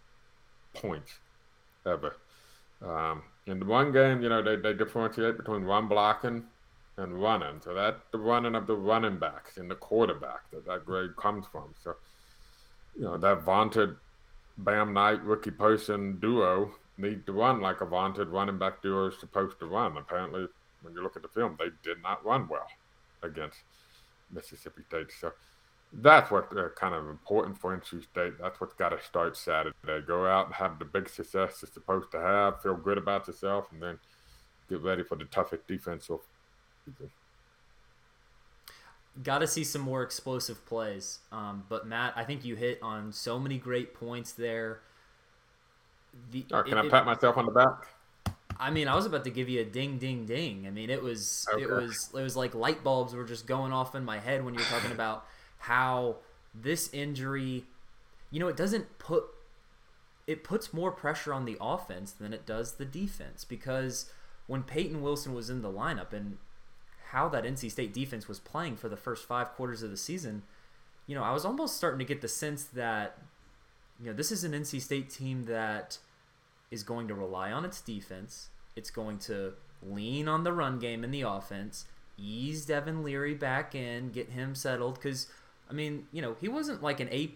points 0.75 1.19
ever. 1.87 2.17
Um, 2.83 3.23
in 3.47 3.59
the 3.59 3.67
one 3.67 3.93
game, 3.93 4.23
you 4.23 4.29
know, 4.29 4.43
they, 4.43 4.57
they 4.57 4.73
differentiate 4.73 5.37
between 5.37 5.63
run 5.63 5.89
blocking 5.89 6.45
and 6.97 7.21
running. 7.21 7.61
So 7.63 7.75
that's 7.75 8.03
the 8.13 8.19
running 8.19 8.55
of 8.55 8.67
the 8.67 8.77
running 8.77 9.19
backs 9.19 9.59
and 9.59 9.71
the 9.71 9.75
quarterback 9.75 10.51
that 10.53 10.67
that 10.67 10.87
grade 10.87 11.17
comes 11.17 11.47
from. 11.51 11.75
So, 11.83 11.97
you 12.97 13.05
know, 13.05 13.19
that 13.19 13.43
vaunted 13.43 13.97
Bam 14.59 14.95
Knight 14.95 15.23
Ricky 15.23 15.51
Person 15.51 16.19
duo 16.19 16.73
need 16.97 17.27
to 17.27 17.33
run 17.33 17.61
like 17.61 17.81
a 17.81 17.87
vaunted 17.87 18.29
running 18.29 18.59
back 18.59 18.83
duo 18.83 19.09
is 19.09 19.19
supposed 19.19 19.59
to 19.59 19.67
run. 19.67 19.97
Apparently, 19.97 20.47
when 20.83 20.95
you 20.95 21.03
look 21.03 21.17
at 21.17 21.23
the 21.23 21.29
film, 21.29 21.57
they 21.59 21.69
did 21.83 22.03
not 22.03 22.25
run 22.25 22.49
well 22.49 22.67
against 23.23 23.59
Mississippi 24.33 24.83
State. 24.89 25.13
So 25.19 25.33
that's 25.93 26.31
what 26.31 26.57
uh, 26.57 26.69
kind 26.77 26.95
of 26.95 27.09
important 27.09 27.59
for 27.59 27.77
NC 27.77 28.05
State. 28.05 28.35
That's 28.41 28.61
what's 28.61 28.75
got 28.75 28.91
to 28.91 29.03
start 29.03 29.37
Saturday. 29.37 29.75
Go 30.07 30.27
out 30.27 30.47
and 30.47 30.55
have 30.55 30.79
the 30.79 30.85
big 30.85 31.09
success 31.09 31.59
you're 31.63 31.71
supposed 31.73 32.13
to 32.13 32.21
have, 32.21 32.63
feel 32.63 32.77
good 32.77 32.99
about 32.99 33.27
yourself, 33.27 33.67
and 33.73 33.83
then 33.83 33.99
get 34.69 34.83
ready 34.83 35.03
for 35.03 35.17
the 35.17 35.25
toughest 35.25 35.67
defensive. 35.67 36.21
Got 39.23 39.39
to 39.39 39.47
see 39.47 39.65
some 39.65 39.83
more 39.83 40.03
explosive 40.03 40.65
plays. 40.67 41.19
Um, 41.33 41.65
but 41.69 41.87
Matt, 41.87 42.13
I 42.17 42.25
think 42.25 42.45
you 42.45 42.55
hit 42.55 42.79
on 42.83 43.13
so 43.13 43.39
many 43.39 43.59
great 43.59 43.95
points 43.95 44.33
there. 44.33 44.81
The, 46.31 46.47
right, 46.51 46.65
can 46.65 46.79
it, 46.79 46.87
I 46.87 46.89
pat 46.89 47.03
it, 47.03 47.07
myself 47.07 47.37
on 47.37 47.47
the 47.47 47.53
back? 47.53 47.89
I 48.61 48.71
mean, 48.71 48.89
I 48.89 48.95
was 48.95 49.07
about 49.07 49.25
to 49.25 49.31
give 49.31 49.49
you 49.49 49.61
a 49.61 49.65
ding, 49.65 49.99
ding, 49.99 50.27
ding. 50.27 50.67
I 50.67 50.71
mean, 50.71 50.91
it 50.91 51.03
was 51.03 51.49
okay. 51.53 51.63
it 51.63 51.71
was 51.71 52.11
it 52.15 52.23
was 52.23 52.37
like 52.37 52.55
light 52.55 52.85
bulbs 52.85 53.15
were 53.15 53.25
just 53.25 53.47
going 53.47 53.73
off 53.73 53.95
in 53.95 54.05
my 54.05 54.19
head 54.19 54.45
when 54.45 54.53
you 54.53 54.61
were 54.61 54.67
talking 54.67 54.93
about 54.93 55.27
how 55.59 56.17
this 56.55 56.93
injury, 56.93 57.65
you 58.31 58.39
know, 58.39 58.49
it 58.49 58.57
doesn't 58.57 58.99
put 58.99 59.25
it 60.27 60.45
puts 60.45 60.75
more 60.75 60.93
pressure 60.93 61.33
on 61.33 61.47
the 61.47 61.57
offense 61.61 62.13
than 62.13 62.35
it 62.35 62.45
does 62.47 62.75
the 62.75 62.85
defense 62.85 63.45
because 63.45 64.13
when 64.47 64.63
Payton 64.63 65.01
Wilson 65.01 65.35
was 65.35 65.49
in 65.49 65.63
the 65.63 65.73
lineup 65.73 66.13
and 66.13 66.37
how 67.11 67.29
that 67.31 67.45
NC 67.45 67.71
State 67.71 67.95
defense 67.95 68.29
was 68.29 68.39
playing 68.39 68.77
for 68.77 68.89
the 68.89 68.97
first 68.97 69.27
five 69.27 69.49
quarters 69.53 69.83
of 69.83 69.91
the 69.91 69.97
season, 69.97 70.43
you 71.07 71.15
know, 71.15 71.23
I 71.23 71.33
was 71.33 71.45
almost 71.45 71.77
starting 71.77 71.99
to 71.99 72.05
get 72.05 72.21
the 72.21 72.29
sense 72.29 72.65
that 72.65 73.19
you 73.99 74.07
know 74.07 74.13
this 74.13 74.31
is 74.31 74.45
an 74.45 74.53
NC 74.53 74.83
State 74.83 75.09
team 75.09 75.45
that 75.47 75.99
is 76.71 76.83
going 76.83 77.09
to 77.09 77.15
rely 77.15 77.51
on 77.51 77.65
its 77.65 77.81
defense. 77.81 78.49
It's 78.77 78.91
going 78.91 79.19
to 79.21 79.55
lean 79.83 80.29
on 80.29 80.45
the 80.45 80.53
run 80.53 80.79
game 80.79 81.03
in 81.05 81.11
the 81.11 81.23
offense, 81.23 81.87
ease 82.17 82.67
Devin 82.67 83.03
Leary 83.03 83.35
back 83.35 83.75
in, 83.75 84.11
get 84.11 84.31
him 84.31 84.55
settled. 84.55 84.95
Because, 84.95 85.27
I 85.69 85.73
mean, 85.73 86.07
you 86.13 86.23
know, 86.23 86.37
he 86.41 86.49
wasn't 86.49 86.83
like 86.83 87.01
an 87.01 87.09
A 87.11 87.33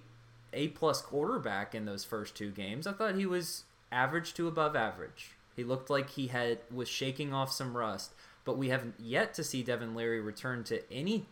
A 0.52 0.68
plus 0.68 1.02
quarterback 1.02 1.74
in 1.74 1.84
those 1.84 2.04
first 2.04 2.36
two 2.36 2.50
games. 2.50 2.86
I 2.86 2.92
thought 2.92 3.16
he 3.16 3.26
was 3.26 3.64
average 3.90 4.34
to 4.34 4.48
above 4.48 4.76
average. 4.76 5.32
He 5.56 5.64
looked 5.64 5.90
like 5.90 6.10
he 6.10 6.28
had 6.28 6.58
was 6.72 6.88
shaking 6.88 7.32
off 7.32 7.52
some 7.52 7.76
rust, 7.76 8.12
but 8.44 8.58
we 8.58 8.68
haven't 8.68 8.94
yet 8.98 9.34
to 9.34 9.44
see 9.44 9.62
Devin 9.62 9.94
Leary 9.94 10.20
return 10.20 10.64
to 10.64 10.80
any, 10.92 11.26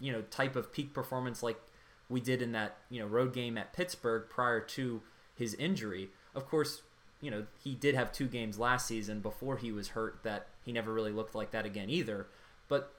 you 0.00 0.12
know, 0.12 0.22
type 0.22 0.56
of 0.56 0.72
peak 0.72 0.92
performance 0.94 1.42
like 1.42 1.60
we 2.08 2.20
did 2.20 2.42
in 2.42 2.52
that 2.52 2.76
you 2.90 3.00
know 3.00 3.06
road 3.06 3.32
game 3.32 3.58
at 3.58 3.72
Pittsburgh 3.72 4.24
prior 4.28 4.60
to 4.60 5.02
his 5.34 5.54
injury. 5.54 6.10
Of 6.34 6.46
course, 6.48 6.82
you 7.24 7.30
know, 7.30 7.46
he 7.58 7.74
did 7.74 7.94
have 7.94 8.12
two 8.12 8.28
games 8.28 8.58
last 8.58 8.86
season 8.86 9.20
before 9.20 9.56
he 9.56 9.72
was 9.72 9.88
hurt 9.88 10.22
that 10.24 10.48
he 10.62 10.72
never 10.72 10.92
really 10.92 11.10
looked 11.10 11.34
like 11.34 11.52
that 11.52 11.64
again 11.64 11.88
either. 11.88 12.26
But, 12.68 12.92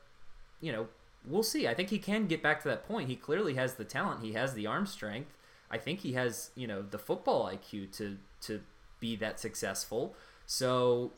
you 0.60 0.72
know, 0.72 0.88
we'll 1.24 1.44
see. 1.44 1.68
I 1.68 1.76
think 1.76 1.90
he 1.90 2.00
can 2.00 2.26
get 2.26 2.42
back 2.42 2.64
to 2.64 2.68
that 2.70 2.88
point. 2.88 3.08
He 3.08 3.16
clearly 3.16 3.54
has 3.54 3.76
the 3.76 3.86
talent, 3.86 4.24
he 4.24 4.34
has 4.34 4.56
the 4.56 4.66
arm 4.66 4.88
strength. 4.88 5.38
I 5.70 5.78
think 5.78 6.00
he 6.00 6.14
has, 6.14 6.50
you 6.56 6.66
know, 6.66 6.82
the 6.82 6.98
football 6.98 7.48
IQ 7.48 7.96
to 7.98 8.18
to 8.42 8.62
be 9.00 9.16
that 9.18 9.40
successful. 9.40 10.16
So, 10.48 11.12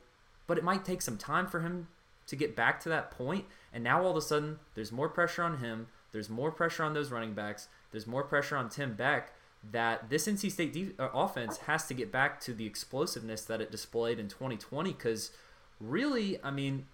but 0.46 0.58
it 0.58 0.64
might 0.66 0.84
take 0.84 1.02
some 1.02 1.18
time 1.18 1.48
for 1.48 1.62
him 1.62 1.88
to 2.26 2.36
get 2.36 2.58
back 2.58 2.82
to 2.82 2.90
that 2.90 3.12
point. 3.12 3.46
And 3.74 3.86
now 3.86 4.04
all 4.04 4.12
of 4.12 4.18
a 4.18 4.22
sudden, 4.22 4.60
there's 4.76 4.92
more 4.92 5.08
pressure 5.08 5.44
on 5.44 5.60
him. 5.60 5.88
There's 6.12 6.30
more 6.30 6.52
pressure 6.52 6.84
on 6.84 6.94
those 6.94 7.12
running 7.12 7.34
backs. 7.34 7.70
There's 7.92 8.08
more 8.08 8.24
pressure 8.24 8.58
on 8.58 8.70
Tim 8.70 8.96
Beck 8.96 9.32
that 9.72 10.10
this 10.10 10.28
NC 10.28 10.52
State 10.52 10.74
de- 10.74 10.94
uh, 11.00 11.10
offense 11.14 11.58
has 11.60 11.86
to 11.88 11.94
get 11.94 12.12
back 12.12 12.40
to 12.42 12.54
the 12.54 12.66
explosiveness 12.66 13.44
that 13.46 13.62
it 13.62 13.72
displayed 13.72 14.20
in 14.20 14.28
2020. 14.28 14.92
Because 14.94 15.32
really, 15.80 16.42
I 16.44 16.52
mean, 16.52 16.88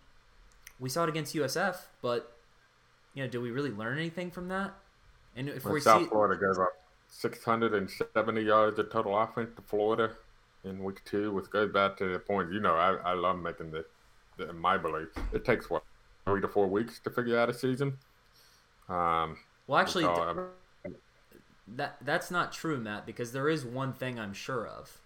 we 0.79 0.89
saw 0.89 1.03
it 1.03 1.09
against 1.09 1.35
USF, 1.35 1.77
but 2.01 2.35
you 3.13 3.23
know, 3.23 3.29
do 3.29 3.41
we 3.41 3.51
really 3.51 3.71
learn 3.71 3.97
anything 3.97 4.31
from 4.31 4.47
that? 4.49 4.73
And 5.35 5.49
if 5.49 5.65
we 5.65 5.81
South 5.81 6.03
see 6.03 6.09
Florida 6.09 6.39
gave 6.39 6.59
up 6.61 6.73
670 7.09 8.41
yards 8.41 8.79
of 8.79 8.91
total 8.91 9.17
offense 9.17 9.51
to 9.55 9.61
Florida 9.61 10.11
in 10.63 10.83
week 10.83 11.03
two, 11.05 11.31
which 11.31 11.49
goes 11.49 11.71
back 11.71 11.97
to 11.97 12.11
the 12.11 12.19
point. 12.19 12.51
You 12.51 12.59
know, 12.59 12.73
I, 12.73 13.11
I 13.11 13.13
love 13.13 13.39
making 13.39 13.71
the, 13.71 13.85
the 14.37 14.53
my 14.53 14.77
belief, 14.77 15.09
it 15.31 15.45
takes 15.45 15.69
what 15.69 15.83
three 16.25 16.41
to 16.41 16.47
four 16.47 16.67
weeks 16.67 16.99
to 16.99 17.09
figure 17.09 17.37
out 17.37 17.49
a 17.49 17.53
season. 17.53 17.97
Um, 18.89 19.37
well, 19.67 19.79
actually, 19.79 20.05
that 21.67 21.97
that's 22.01 22.29
not 22.29 22.51
true, 22.51 22.77
Matt, 22.77 23.05
because 23.05 23.31
there 23.31 23.49
is 23.49 23.65
one 23.65 23.93
thing 23.93 24.19
I'm 24.19 24.33
sure 24.33 24.67
of. 24.67 24.99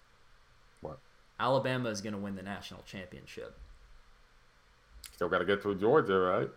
What? 0.81 0.99
Alabama 1.39 1.89
is 1.89 2.01
going 2.01 2.13
to 2.13 2.19
win 2.19 2.35
the 2.35 2.43
national 2.43 2.83
championship. 2.83 3.57
Still 5.13 5.29
got 5.29 5.39
to 5.39 5.45
get 5.45 5.61
through 5.61 5.79
Georgia, 5.79 6.19
right? 6.19 6.49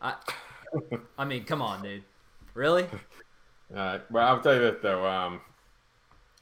I, 0.00 0.14
I 1.16 1.24
mean, 1.24 1.44
come 1.44 1.60
on, 1.60 1.82
dude. 1.82 2.04
Really? 2.54 2.84
All 2.84 3.76
right. 3.76 4.10
Well, 4.10 4.26
I'll 4.26 4.40
tell 4.40 4.54
you 4.54 4.60
this 4.60 4.76
though. 4.82 5.04
Um, 5.06 5.40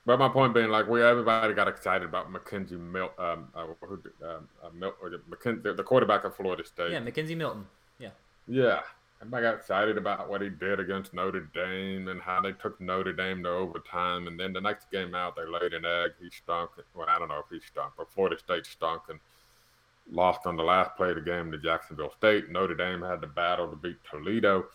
but 0.05 0.19
my 0.19 0.29
point 0.29 0.55
being, 0.55 0.69
like, 0.69 0.87
we 0.87 1.03
everybody 1.03 1.53
got 1.53 1.67
excited 1.67 2.07
about 2.07 2.33
McKenzie 2.33 2.79
Milton, 2.79 3.13
um, 3.19 3.49
uh, 3.55 3.67
who, 3.81 3.95
um, 4.23 4.49
uh, 4.63 4.69
Mil- 4.73 4.95
or 5.03 5.11
the, 5.11 5.73
the 5.73 5.83
quarterback 5.83 6.25
of 6.25 6.37
Florida 6.37 6.65
State. 6.65 6.93
Yeah, 6.93 7.01
McKenzie 7.01 7.37
Milton. 7.37 7.67
Yeah. 7.99 8.11
Yeah. 8.47 8.81
Everybody 9.21 9.45
got 9.45 9.55
excited 9.55 9.97
about 9.97 10.29
what 10.29 10.43
he 10.43 10.51
did 10.51 10.79
against 10.79 11.15
Notre 11.15 11.49
Dame 11.55 12.09
and 12.09 12.21
how 12.21 12.41
they 12.41 12.53
took 12.53 12.81
Notre 12.81 13.15
Dame 13.15 13.43
to 13.45 13.49
overtime. 13.49 14.27
And 14.27 14.39
then 14.39 14.53
the 14.53 14.61
next 14.61 14.91
game 14.91 15.15
out, 15.15 15.35
they 15.37 15.47
laid 15.47 15.73
an 15.73 15.85
egg. 15.87 16.13
He 16.21 16.29
stunk. 16.31 16.73
Well, 16.95 17.07
I 17.09 17.19
don't 17.19 17.29
know 17.29 17.39
if 17.39 17.51
he 17.51 17.59
stunk, 17.67 17.95
but 17.97 18.13
Florida 18.13 18.39
State 18.39 18.67
stunk 18.67 19.03
and 19.09 19.19
lost 20.13 20.47
on 20.47 20.57
the 20.57 20.63
last 20.63 20.95
play 20.97 21.09
of 21.09 21.17
the 21.17 21.23
game 21.23 21.51
to 21.51 21.59
Jacksonville 21.59 22.13
State. 22.17 22.51
Notre 22.51 22.75
Dame 22.75 23.03
had 23.03 23.23
to 23.23 23.27
battle 23.27 23.69
to 23.69 23.77
beat 23.77 23.97
Toledo. 24.09 24.67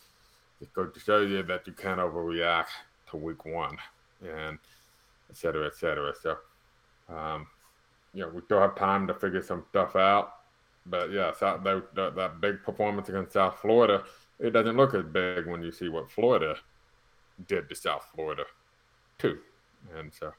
Just 0.60 0.74
go 0.74 0.86
to 0.86 1.00
show 1.00 1.22
you 1.22 1.44
that 1.44 1.68
you 1.68 1.74
can't 1.74 2.00
overreact 2.00 2.70
to 3.12 3.18
week 3.18 3.46
one. 3.46 3.78
And 4.22 4.58
et 5.30 5.38
cetera, 5.38 5.68
et 5.68 5.76
cetera. 5.76 6.14
So, 6.20 6.38
um, 7.10 7.48
you 8.14 8.22
know, 8.24 8.30
we 8.30 8.42
still 8.42 8.60
have 8.60 8.76
time 8.76 9.08
to 9.08 9.14
figure 9.14 9.42
some 9.42 9.64
stuff 9.70 9.96
out. 9.96 10.34
But 10.88 11.12
yeah, 11.12 11.32
South, 11.34 11.64
that 11.64 12.42
big 12.42 12.64
performance 12.64 13.08
against 13.08 13.34
South 13.34 13.60
Florida, 13.62 14.04
it 14.42 14.52
doesn't 14.52 14.78
look 14.78 14.94
as 14.94 15.04
big 15.04 15.48
when 15.48 15.62
you 15.62 15.72
see 15.72 15.90
what 15.90 16.12
Florida 16.12 16.56
did 17.48 17.70
to 17.70 17.76
South 17.76 18.06
Florida, 18.14 18.44
too. 19.18 19.40
And 19.96 20.14
so 20.14 20.32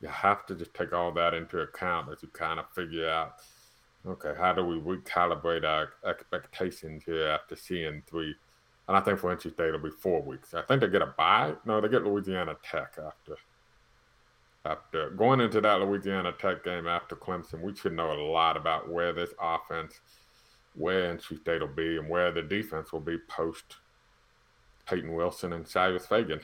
you 0.00 0.08
have 0.08 0.46
to 0.46 0.54
just 0.54 0.74
take 0.74 0.92
all 0.92 1.12
that 1.12 1.34
into 1.34 1.60
account 1.60 2.12
as 2.12 2.22
you 2.22 2.28
kind 2.28 2.60
of 2.60 2.70
figure 2.74 3.08
out, 3.08 3.36
okay, 4.06 4.34
how 4.38 4.52
do 4.52 4.64
we 4.64 4.76
recalibrate 4.76 5.64
our 5.64 5.90
expectations 6.06 7.02
here 7.04 7.26
after 7.26 7.56
seeing 7.56 8.02
three? 8.06 8.34
And 8.86 8.96
I 8.96 9.00
think 9.00 9.18
for 9.18 9.34
NC 9.34 9.52
State, 9.52 9.68
it'll 9.68 9.80
be 9.80 9.90
four 9.90 10.22
weeks. 10.22 10.54
I 10.54 10.62
think 10.62 10.80
they 10.80 10.88
get 10.88 11.02
a 11.02 11.14
bye. 11.18 11.54
No, 11.66 11.80
they 11.80 11.88
get 11.88 12.04
Louisiana 12.04 12.56
Tech 12.62 12.96
after 13.04 13.36
after 14.64 15.10
going 15.10 15.40
into 15.40 15.60
that 15.60 15.80
Louisiana 15.80 16.32
Tech 16.32 16.64
game 16.64 16.86
after 16.86 17.16
Clemson, 17.16 17.62
we 17.62 17.74
should 17.74 17.94
know 17.94 18.12
a 18.12 18.20
lot 18.20 18.56
about 18.56 18.90
where 18.90 19.12
this 19.12 19.30
offense, 19.40 20.00
where 20.78 21.14
NC 21.14 21.40
State 21.40 21.60
will 21.60 21.68
be, 21.68 21.96
and 21.96 22.08
where 22.08 22.30
the 22.30 22.42
defense 22.42 22.92
will 22.92 23.00
be 23.00 23.18
post 23.18 23.76
Payton 24.86 25.12
Wilson 25.12 25.52
and 25.52 25.66
Cyrus 25.66 26.06
Fagan. 26.06 26.40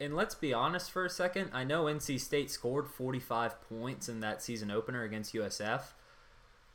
And 0.00 0.16
let's 0.16 0.34
be 0.34 0.52
honest 0.52 0.90
for 0.90 1.04
a 1.04 1.10
second. 1.10 1.50
I 1.52 1.62
know 1.62 1.84
NC 1.84 2.18
State 2.18 2.50
scored 2.50 2.88
45 2.88 3.60
points 3.68 4.08
in 4.08 4.20
that 4.20 4.42
season 4.42 4.70
opener 4.70 5.04
against 5.04 5.32
USF, 5.32 5.82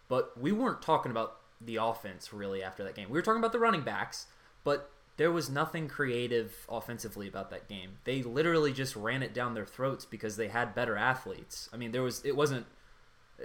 but 0.07 0.39
we 0.39 0.53
weren't 0.53 0.81
talking 0.81 1.11
about 1.11 1.37
the 1.59 1.75
offense 1.77 2.31
really 2.31 2.63
after 2.63 2.83
that 2.85 2.95
game. 2.95 3.09
We 3.09 3.17
were 3.17 3.21
talking 3.21 3.39
about 3.39 3.51
the 3.51 3.59
running 3.59 3.81
backs, 3.81 4.27
but 4.63 4.91
there 5.17 5.31
was 5.31 5.49
nothing 5.49 5.87
creative 5.87 6.53
offensively 6.69 7.27
about 7.27 7.49
that 7.49 7.67
game. 7.67 7.97
They 8.03 8.21
literally 8.21 8.71
just 8.71 8.95
ran 8.95 9.23
it 9.23 9.33
down 9.33 9.53
their 9.53 9.65
throats 9.65 10.05
because 10.05 10.37
they 10.37 10.47
had 10.47 10.75
better 10.75 10.95
athletes. 10.95 11.69
I 11.73 11.77
mean, 11.77 11.91
there 11.91 12.03
was 12.03 12.23
it 12.23 12.35
wasn't 12.35 12.65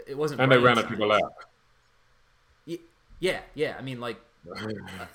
it 0.07 0.17
wasn't 0.17 0.41
and 0.41 0.51
they 0.51 0.59
ran 0.59 0.79
it 0.79 0.89
the 0.89 1.07
left. 1.07 1.25
Yeah, 3.21 3.41
yeah. 3.55 3.77
I 3.79 3.83
mean, 3.83 4.01
like 4.01 4.19
uh, 4.51 4.67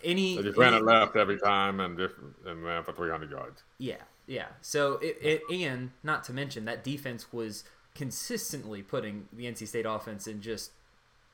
any 0.03 0.37
they 0.37 0.43
just 0.43 0.57
ran 0.57 0.73
it 0.73 0.83
left 0.83 1.15
every 1.15 1.37
time 1.37 1.79
and 1.79 1.97
just 1.97 2.15
and 2.45 2.63
ran 2.63 2.83
for 2.83 2.93
300 2.93 3.29
yards. 3.29 3.63
Yeah, 3.77 3.95
yeah. 4.27 4.47
So 4.61 4.99
it, 5.01 5.17
it 5.21 5.41
and 5.51 5.91
not 6.03 6.23
to 6.25 6.33
mention 6.33 6.65
that 6.65 6.83
defense 6.83 7.33
was 7.33 7.63
consistently 7.95 8.81
putting 8.83 9.27
the 9.33 9.45
NC 9.45 9.67
State 9.67 9.85
offense 9.85 10.27
in 10.27 10.41
just 10.41 10.71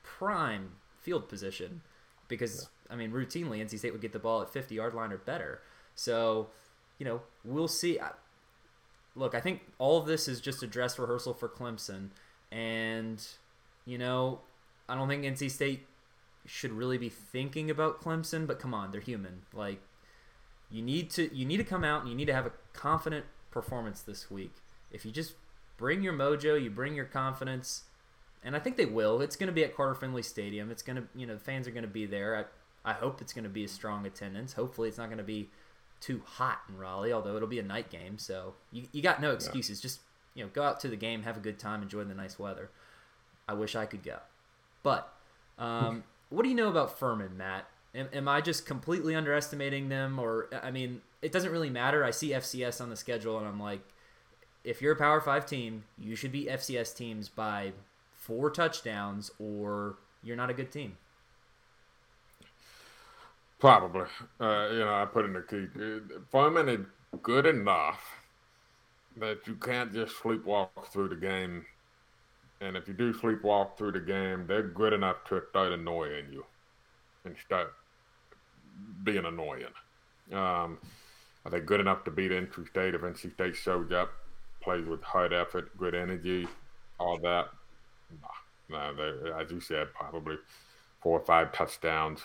prime 0.02 0.72
field 1.00 1.28
position 1.28 1.82
because 2.28 2.68
I 2.92 2.96
mean, 2.96 3.10
routinely 3.10 3.62
NC 3.62 3.78
State 3.78 3.92
would 3.92 4.02
get 4.02 4.12
the 4.12 4.18
ball 4.18 4.42
at 4.42 4.50
50 4.50 4.74
yard 4.74 4.94
line 4.94 5.12
or 5.12 5.18
better. 5.18 5.60
So, 5.94 6.48
you 6.98 7.06
know, 7.06 7.22
we'll 7.44 7.68
see. 7.68 7.98
Look, 9.14 9.34
I 9.34 9.40
think 9.40 9.60
all 9.78 9.98
of 9.98 10.06
this 10.06 10.28
is 10.28 10.40
just 10.40 10.62
a 10.62 10.66
dress 10.66 10.98
rehearsal 10.98 11.34
for 11.34 11.48
Clemson, 11.48 12.08
and 12.50 13.22
you 13.84 13.98
know, 13.98 14.40
I 14.88 14.94
don't 14.94 15.08
think 15.08 15.24
NC 15.24 15.50
State 15.50 15.86
should 16.46 16.72
really 16.72 16.98
be 16.98 17.08
thinking 17.08 17.70
about 17.70 18.02
Clemson. 18.02 18.46
But 18.46 18.58
come 18.58 18.74
on, 18.74 18.90
they're 18.90 19.00
human. 19.00 19.42
Like, 19.52 19.80
you 20.70 20.82
need 20.82 21.10
to 21.10 21.34
you 21.34 21.44
need 21.44 21.58
to 21.58 21.64
come 21.64 21.84
out 21.84 22.00
and 22.00 22.10
you 22.10 22.16
need 22.16 22.26
to 22.26 22.34
have 22.34 22.46
a 22.46 22.52
confident 22.72 23.26
performance 23.50 24.02
this 24.02 24.30
week. 24.30 24.54
If 24.90 25.04
you 25.04 25.10
just 25.10 25.34
bring 25.76 26.02
your 26.02 26.12
mojo, 26.12 26.62
you 26.62 26.70
bring 26.70 26.94
your 26.94 27.04
confidence 27.04 27.84
and 28.44 28.56
I 28.56 28.58
think 28.58 28.76
they 28.76 28.86
will. 28.86 29.20
It's 29.20 29.36
going 29.36 29.46
to 29.46 29.52
be 29.52 29.64
at 29.64 29.76
Carter 29.76 29.94
Finley 29.94 30.22
Stadium. 30.22 30.70
It's 30.70 30.82
going 30.82 30.96
to, 30.96 31.04
you 31.14 31.26
know, 31.26 31.34
the 31.34 31.40
fans 31.40 31.68
are 31.68 31.70
going 31.70 31.84
to 31.84 31.88
be 31.88 32.06
there. 32.06 32.48
I, 32.84 32.90
I 32.90 32.94
hope 32.94 33.20
it's 33.20 33.32
going 33.32 33.44
to 33.44 33.50
be 33.50 33.64
a 33.64 33.68
strong 33.68 34.04
attendance. 34.04 34.54
Hopefully, 34.54 34.88
it's 34.88 34.98
not 34.98 35.06
going 35.06 35.18
to 35.18 35.24
be 35.24 35.50
too 36.00 36.22
hot 36.24 36.60
in 36.68 36.76
Raleigh, 36.76 37.12
although 37.12 37.36
it'll 37.36 37.48
be 37.48 37.60
a 37.60 37.64
night 37.64 37.90
game. 37.90 38.18
So 38.18 38.54
you, 38.72 38.88
you 38.90 39.00
got 39.00 39.20
no 39.20 39.30
excuses. 39.30 39.78
Yeah. 39.78 39.82
Just, 39.82 40.00
you 40.34 40.42
know, 40.42 40.50
go 40.52 40.64
out 40.64 40.80
to 40.80 40.88
the 40.88 40.96
game, 40.96 41.22
have 41.22 41.36
a 41.36 41.40
good 41.40 41.58
time, 41.58 41.82
enjoy 41.82 42.02
the 42.02 42.14
nice 42.14 42.38
weather. 42.38 42.70
I 43.48 43.54
wish 43.54 43.76
I 43.76 43.86
could 43.86 44.02
go. 44.02 44.18
But 44.82 45.12
um, 45.58 46.02
what 46.32 46.42
do 46.42 46.48
you 46.48 46.54
know 46.54 46.68
about 46.68 46.98
Furman, 46.98 47.36
Matt? 47.36 47.66
Am, 47.94 48.08
am 48.12 48.28
I 48.28 48.40
just 48.40 48.66
completely 48.66 49.14
underestimating 49.14 49.88
them? 49.88 50.18
Or, 50.18 50.48
I 50.62 50.70
mean, 50.70 51.02
it 51.20 51.30
doesn't 51.30 51.52
really 51.52 51.70
matter. 51.70 52.04
I 52.04 52.10
see 52.10 52.30
FCS 52.30 52.80
on 52.80 52.90
the 52.90 52.96
schedule, 52.96 53.38
and 53.38 53.46
I'm 53.46 53.60
like, 53.60 53.80
if 54.64 54.80
you're 54.80 54.92
a 54.92 54.96
Power 54.96 55.20
5 55.20 55.46
team, 55.46 55.84
you 55.98 56.16
should 56.16 56.32
beat 56.32 56.48
FCS 56.48 56.96
teams 56.96 57.28
by 57.28 57.72
four 58.14 58.50
touchdowns 58.50 59.32
or 59.38 59.96
you're 60.22 60.36
not 60.36 60.50
a 60.50 60.54
good 60.54 60.70
team. 60.70 60.96
Probably. 63.58 64.06
Uh, 64.40 64.68
you 64.72 64.78
know, 64.80 64.94
I 64.94 65.04
put 65.04 65.24
in 65.24 65.32
the 65.34 65.42
key. 65.42 65.66
Furman 66.30 66.68
is 66.68 66.86
good 67.22 67.46
enough 67.46 68.16
that 69.16 69.46
you 69.46 69.54
can't 69.54 69.92
just 69.92 70.14
sleepwalk 70.16 70.86
through 70.90 71.08
the 71.08 71.16
game. 71.16 71.66
And 72.62 72.76
if 72.76 72.86
you 72.86 72.94
do 72.94 73.12
sleepwalk 73.12 73.76
through 73.76 73.92
the 73.92 74.00
game, 74.00 74.46
they're 74.46 74.62
good 74.62 74.92
enough 74.92 75.24
to 75.28 75.42
start 75.50 75.72
annoying 75.72 76.26
you 76.30 76.44
and 77.24 77.34
start 77.44 77.74
being 79.02 79.24
annoying. 79.24 79.64
Um, 80.32 80.78
are 81.44 81.50
they 81.50 81.60
good 81.60 81.80
enough 81.80 82.04
to 82.04 82.10
beat 82.12 82.30
NC 82.30 82.68
State 82.68 82.94
if 82.94 83.00
NC 83.00 83.34
State 83.34 83.56
shows 83.56 83.90
up, 83.90 84.12
plays 84.60 84.86
with 84.86 85.02
hard 85.02 85.32
effort, 85.32 85.76
good 85.76 85.94
energy, 85.94 86.46
all 87.00 87.18
that? 87.18 87.48
Nah, 88.68 88.92
they, 88.92 89.30
as 89.32 89.50
you 89.50 89.60
said, 89.60 89.92
probably 89.92 90.36
four 91.00 91.18
or 91.18 91.24
five 91.24 91.52
touchdowns 91.52 92.20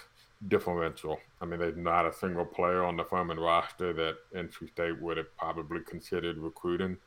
differential. 0.48 1.20
I 1.42 1.46
mean, 1.46 1.60
there's 1.60 1.78
not 1.78 2.06
a 2.06 2.14
single 2.14 2.46
player 2.46 2.84
on 2.84 2.96
the 2.96 3.04
Furman 3.04 3.40
roster 3.40 3.92
that 3.94 4.18
NC 4.36 4.70
State 4.70 5.02
would 5.02 5.18
have 5.18 5.36
probably 5.36 5.80
considered 5.82 6.38
recruiting. 6.38 6.98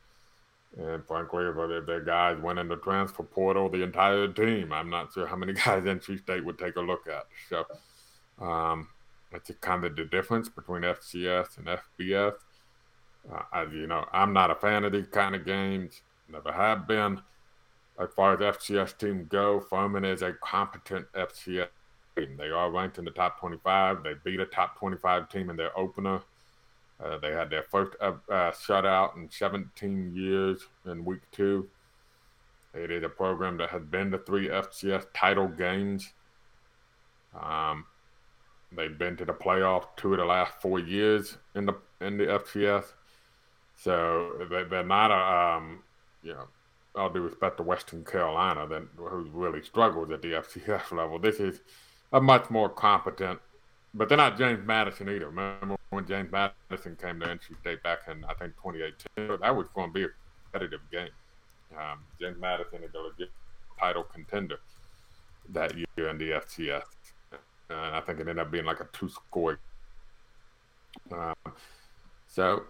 And 0.77 1.05
frankly, 1.05 1.45
if 1.45 1.85
their 1.85 2.01
guys 2.01 2.39
went 2.41 2.59
in 2.59 2.69
the 2.69 2.77
transfer 2.77 3.23
portal, 3.23 3.69
the 3.69 3.83
entire 3.83 4.27
team, 4.29 4.71
I'm 4.71 4.89
not 4.89 5.11
sure 5.13 5.27
how 5.27 5.35
many 5.35 5.53
guys 5.65 5.83
NC 5.83 6.19
State 6.19 6.45
would 6.45 6.57
take 6.57 6.77
a 6.77 6.81
look 6.81 7.07
at. 7.07 7.27
So 7.49 7.65
um, 8.43 8.87
that's 9.31 9.51
kind 9.59 9.83
of 9.83 9.95
the 9.95 10.05
difference 10.05 10.47
between 10.47 10.83
FCS 10.83 11.57
and 11.57 11.67
FBS. 11.67 12.35
Uh, 13.31 13.41
as 13.53 13.71
you 13.73 13.85
know, 13.85 14.05
I'm 14.13 14.33
not 14.33 14.49
a 14.49 14.55
fan 14.55 14.83
of 14.83 14.93
these 14.93 15.07
kind 15.07 15.35
of 15.35 15.45
games, 15.45 16.01
never 16.29 16.51
have 16.51 16.87
been 16.87 17.21
as 18.01 18.09
far 18.15 18.33
as 18.33 18.57
FCS 18.57 18.97
teams 18.97 19.27
go, 19.27 19.59
Furman 19.59 20.05
is 20.05 20.21
a 20.21 20.33
competent 20.43 21.05
FCS 21.13 21.67
team. 22.17 22.35
They 22.37 22.49
are 22.49 22.71
ranked 22.71 22.97
in 22.97 23.05
the 23.05 23.11
top 23.11 23.39
25. 23.39 24.03
They 24.03 24.13
beat 24.23 24.39
a 24.39 24.45
top 24.45 24.77
25 24.79 25.29
team 25.29 25.49
in 25.49 25.55
their 25.55 25.77
opener. 25.77 26.21
Uh, 27.03 27.17
they 27.17 27.31
had 27.31 27.49
their 27.49 27.63
first 27.63 27.95
uh, 27.99 28.13
uh, 28.29 28.51
shutout 28.51 29.15
in 29.17 29.29
17 29.29 30.13
years 30.15 30.61
in 30.85 31.03
week 31.03 31.21
two. 31.31 31.67
It 32.73 32.91
is 32.91 33.03
a 33.03 33.09
program 33.09 33.57
that 33.57 33.69
has 33.71 33.83
been 33.83 34.11
to 34.11 34.19
three 34.19 34.47
FCS 34.47 35.07
title 35.13 35.47
games. 35.47 36.13
Um, 37.39 37.85
they've 38.71 38.97
been 38.97 39.17
to 39.17 39.25
the 39.25 39.33
playoffs 39.33 39.87
two 39.97 40.13
of 40.13 40.19
the 40.19 40.25
last 40.25 40.53
four 40.61 40.79
years 40.79 41.37
in 41.55 41.65
the 41.65 41.73
in 41.99 42.17
the 42.17 42.25
FCS. 42.25 42.85
So 43.75 44.45
they, 44.49 44.63
they're 44.63 44.83
not 44.83 45.11
a 45.11 45.57
um, 45.57 45.83
you 46.23 46.33
know 46.33 46.47
all 46.95 47.09
due 47.09 47.21
respect 47.21 47.57
to 47.57 47.63
Western 47.63 48.03
Carolina, 48.03 48.67
that 48.67 48.83
who 48.95 49.29
really 49.31 49.61
struggles 49.63 50.11
at 50.11 50.21
the 50.21 50.33
FCS 50.33 50.91
level. 50.91 51.19
This 51.19 51.39
is 51.39 51.61
a 52.11 52.21
much 52.21 52.49
more 52.49 52.69
competent, 52.69 53.39
but 53.93 54.07
they're 54.07 54.17
not 54.17 54.37
James 54.37 54.65
Madison 54.65 55.09
either. 55.09 55.27
Remember 55.27 55.77
when 55.89 56.05
James 56.07 56.31
Madison 56.31 56.95
came 56.95 57.19
to 57.19 57.27
NC 57.27 57.59
State 57.59 57.83
back 57.83 57.99
in 58.07 58.23
I 58.25 58.33
think 58.33 58.53
2018? 58.55 59.39
That 59.39 59.55
was 59.55 59.67
going 59.73 59.89
to 59.89 59.93
be 59.93 60.03
a 60.03 60.09
competitive 60.43 60.81
game. 60.91 61.09
Um, 61.77 61.99
James 62.19 62.37
Madison 62.39 62.83
is 62.83 62.93
a 62.93 62.99
legit 62.99 63.31
title 63.79 64.03
contender 64.03 64.59
that 65.49 65.75
year 65.75 66.09
in 66.09 66.17
the 66.17 66.31
FCS, 66.31 66.83
and 67.69 67.95
I 67.95 68.01
think 68.01 68.19
it 68.19 68.27
ended 68.27 68.39
up 68.39 68.51
being 68.51 68.65
like 68.65 68.79
a 68.79 68.87
two-score. 68.93 69.59
Um, 71.11 71.35
so 72.27 72.63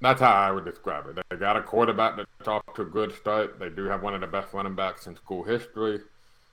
that's 0.00 0.20
how 0.20 0.32
I 0.32 0.50
would 0.50 0.64
describe 0.64 1.06
it. 1.06 1.24
They 1.30 1.36
got 1.36 1.56
a 1.56 1.62
quarterback 1.62 2.16
that's 2.16 2.48
off 2.48 2.62
to 2.74 2.82
a 2.82 2.86
good 2.86 3.12
start. 3.14 3.58
They 3.58 3.68
do 3.68 3.84
have 3.84 4.02
one 4.02 4.14
of 4.14 4.20
the 4.20 4.26
best 4.26 4.52
running 4.52 4.74
backs 4.74 5.06
in 5.06 5.16
school 5.16 5.42
history. 5.42 6.00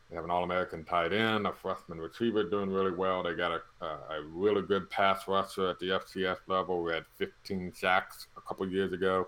They 0.09 0.15
have 0.15 0.23
an 0.23 0.31
All-American 0.31 0.85
tight 0.85 1.11
end, 1.11 1.47
a 1.47 1.53
freshman 1.53 1.99
receiver 1.99 2.43
doing 2.43 2.69
really 2.69 2.91
well. 2.91 3.23
They 3.23 3.33
got 3.33 3.51
a, 3.81 3.85
a 3.85 4.21
really 4.29 4.61
good 4.61 4.89
pass 4.89 5.27
rusher 5.27 5.69
at 5.69 5.79
the 5.79 5.87
FCS 5.87 6.37
level. 6.47 6.81
We 6.81 6.93
had 6.93 7.05
15 7.17 7.73
sacks 7.73 8.27
a 8.37 8.41
couple 8.41 8.67
years 8.69 8.93
ago. 8.93 9.27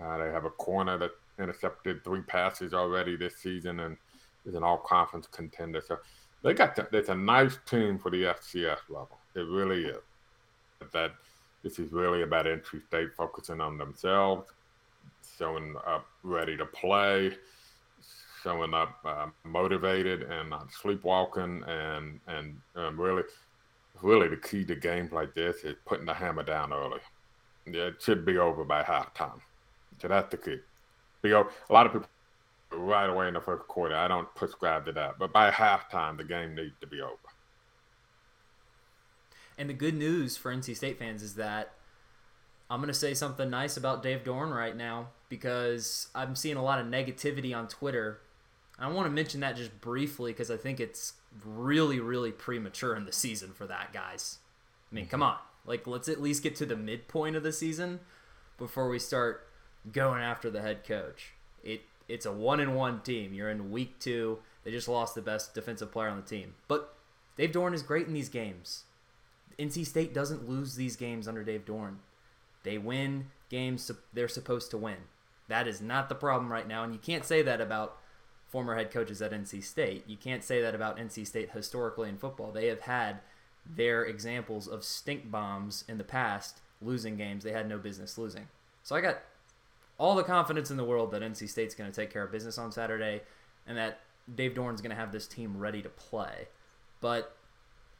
Uh, 0.00 0.18
they 0.18 0.30
have 0.30 0.44
a 0.44 0.50
corner 0.50 0.98
that 0.98 1.10
intercepted 1.38 2.04
three 2.04 2.22
passes 2.22 2.74
already 2.74 3.16
this 3.16 3.36
season 3.38 3.80
and 3.80 3.96
is 4.44 4.54
an 4.54 4.62
all-conference 4.62 5.26
contender. 5.26 5.82
So 5.86 5.98
they 6.42 6.54
got 6.54 6.78
it's 6.92 7.08
a 7.08 7.14
nice 7.14 7.58
team 7.66 7.98
for 7.98 8.10
the 8.10 8.22
FCS 8.24 8.78
level. 8.88 9.18
It 9.34 9.46
really 9.48 9.86
is. 9.86 10.02
That 10.92 11.12
this 11.64 11.78
is 11.78 11.90
really 11.90 12.22
about 12.22 12.46
NC 12.46 12.86
State 12.86 13.08
focusing 13.16 13.60
on 13.60 13.78
themselves, 13.78 14.48
showing 15.36 15.74
up 15.86 16.06
ready 16.22 16.56
to 16.56 16.66
play, 16.66 17.32
showing 18.46 18.74
up 18.74 18.98
uh, 19.04 19.26
motivated 19.42 20.22
and 20.22 20.50
not 20.50 20.72
sleepwalking, 20.72 21.64
and 21.66 22.20
and 22.28 22.56
um, 22.76 23.00
really, 23.00 23.24
really 24.02 24.28
the 24.28 24.36
key 24.36 24.64
to 24.64 24.76
games 24.76 25.10
like 25.10 25.34
this 25.34 25.64
is 25.64 25.74
putting 25.84 26.06
the 26.06 26.14
hammer 26.14 26.44
down 26.44 26.72
early. 26.72 27.00
Yeah, 27.66 27.86
it 27.86 28.00
should 28.00 28.24
be 28.24 28.38
over 28.38 28.64
by 28.64 28.84
halftime. 28.84 29.40
So 30.00 30.06
that's 30.06 30.30
the 30.30 30.36
key. 30.36 30.58
Because 31.22 31.46
a 31.68 31.72
lot 31.72 31.86
of 31.86 31.92
people 31.92 32.08
right 32.72 33.10
away 33.10 33.26
in 33.26 33.34
the 33.34 33.40
first 33.40 33.66
quarter, 33.66 33.96
I 33.96 34.06
don't 34.06 34.32
prescribe 34.36 34.84
to 34.86 34.92
that, 34.92 35.18
but 35.18 35.32
by 35.32 35.50
halftime, 35.50 36.16
the 36.16 36.24
game 36.24 36.54
needs 36.54 36.74
to 36.80 36.86
be 36.86 37.00
over. 37.00 37.16
And 39.58 39.68
the 39.68 39.74
good 39.74 39.96
news 39.96 40.36
for 40.36 40.54
NC 40.54 40.76
State 40.76 40.98
fans 40.98 41.22
is 41.22 41.34
that 41.34 41.72
I'm 42.70 42.80
going 42.80 42.88
to 42.88 42.94
say 42.94 43.14
something 43.14 43.48
nice 43.48 43.76
about 43.76 44.02
Dave 44.02 44.22
Doeren 44.22 44.54
right 44.54 44.76
now 44.76 45.08
because 45.28 46.08
I'm 46.14 46.36
seeing 46.36 46.56
a 46.56 46.62
lot 46.62 46.78
of 46.78 46.86
negativity 46.86 47.56
on 47.56 47.66
Twitter. 47.66 48.20
I 48.78 48.88
want 48.88 49.06
to 49.06 49.10
mention 49.10 49.40
that 49.40 49.56
just 49.56 49.80
briefly 49.80 50.32
because 50.32 50.50
I 50.50 50.56
think 50.56 50.80
it's 50.80 51.14
really, 51.44 51.98
really 51.98 52.32
premature 52.32 52.94
in 52.94 53.06
the 53.06 53.12
season 53.12 53.52
for 53.52 53.66
that, 53.66 53.92
guys. 53.92 54.38
I 54.90 54.94
mean, 54.94 55.06
come 55.06 55.20
mm-hmm. 55.20 55.30
on. 55.30 55.38
Like, 55.64 55.86
let's 55.86 56.08
at 56.08 56.20
least 56.20 56.42
get 56.42 56.54
to 56.56 56.66
the 56.66 56.76
midpoint 56.76 57.36
of 57.36 57.42
the 57.42 57.52
season 57.52 58.00
before 58.58 58.88
we 58.88 58.98
start 58.98 59.48
going 59.90 60.22
after 60.22 60.50
the 60.50 60.62
head 60.62 60.84
coach. 60.84 61.32
It 61.64 61.82
It's 62.08 62.26
a 62.26 62.32
one 62.32 62.60
and 62.60 62.76
one 62.76 63.00
team. 63.00 63.34
You're 63.34 63.50
in 63.50 63.70
week 63.70 63.98
two. 63.98 64.38
They 64.62 64.70
just 64.70 64.88
lost 64.88 65.14
the 65.14 65.22
best 65.22 65.54
defensive 65.54 65.92
player 65.92 66.08
on 66.08 66.16
the 66.16 66.22
team. 66.22 66.54
But 66.68 66.94
Dave 67.36 67.52
Doeren 67.52 67.74
is 67.74 67.82
great 67.82 68.06
in 68.06 68.14
these 68.14 68.28
games. 68.28 68.84
NC 69.58 69.86
State 69.86 70.12
doesn't 70.12 70.48
lose 70.48 70.74
these 70.74 70.96
games 70.96 71.26
under 71.26 71.42
Dave 71.42 71.64
Doeren. 71.64 71.96
They 72.62 72.78
win 72.78 73.26
games 73.48 73.90
they're 74.12 74.28
supposed 74.28 74.70
to 74.72 74.78
win. 74.78 74.96
That 75.48 75.68
is 75.68 75.80
not 75.80 76.08
the 76.08 76.14
problem 76.14 76.52
right 76.52 76.66
now, 76.66 76.82
and 76.82 76.92
you 76.92 76.98
can't 76.98 77.24
say 77.24 77.42
that 77.42 77.60
about 77.60 77.96
former 78.48 78.76
head 78.76 78.90
coaches 78.90 79.20
at 79.20 79.32
NC 79.32 79.62
State. 79.62 80.04
You 80.06 80.16
can't 80.16 80.44
say 80.44 80.62
that 80.62 80.74
about 80.74 80.98
NC 80.98 81.26
State 81.26 81.50
historically 81.50 82.08
in 82.08 82.16
football. 82.16 82.52
They 82.52 82.66
have 82.68 82.80
had 82.80 83.20
their 83.68 84.04
examples 84.04 84.68
of 84.68 84.84
stink 84.84 85.30
bombs 85.30 85.84
in 85.88 85.98
the 85.98 86.04
past 86.04 86.60
losing 86.80 87.16
games 87.16 87.42
they 87.42 87.52
had 87.52 87.68
no 87.68 87.78
business 87.78 88.18
losing. 88.18 88.46
So 88.82 88.94
I 88.94 89.00
got 89.00 89.18
all 89.98 90.14
the 90.14 90.22
confidence 90.22 90.70
in 90.70 90.76
the 90.76 90.84
world 90.84 91.10
that 91.10 91.22
NC 91.22 91.48
State's 91.48 91.74
going 91.74 91.90
to 91.90 92.00
take 92.00 92.12
care 92.12 92.22
of 92.22 92.30
business 92.30 92.58
on 92.58 92.70
Saturday 92.70 93.22
and 93.66 93.76
that 93.78 94.00
Dave 94.32 94.52
Doeren's 94.54 94.80
going 94.80 94.90
to 94.90 94.96
have 94.96 95.10
this 95.10 95.26
team 95.26 95.56
ready 95.56 95.82
to 95.82 95.88
play. 95.88 96.48
But 97.00 97.34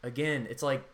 again, 0.03 0.47
it's 0.49 0.63
like 0.63 0.85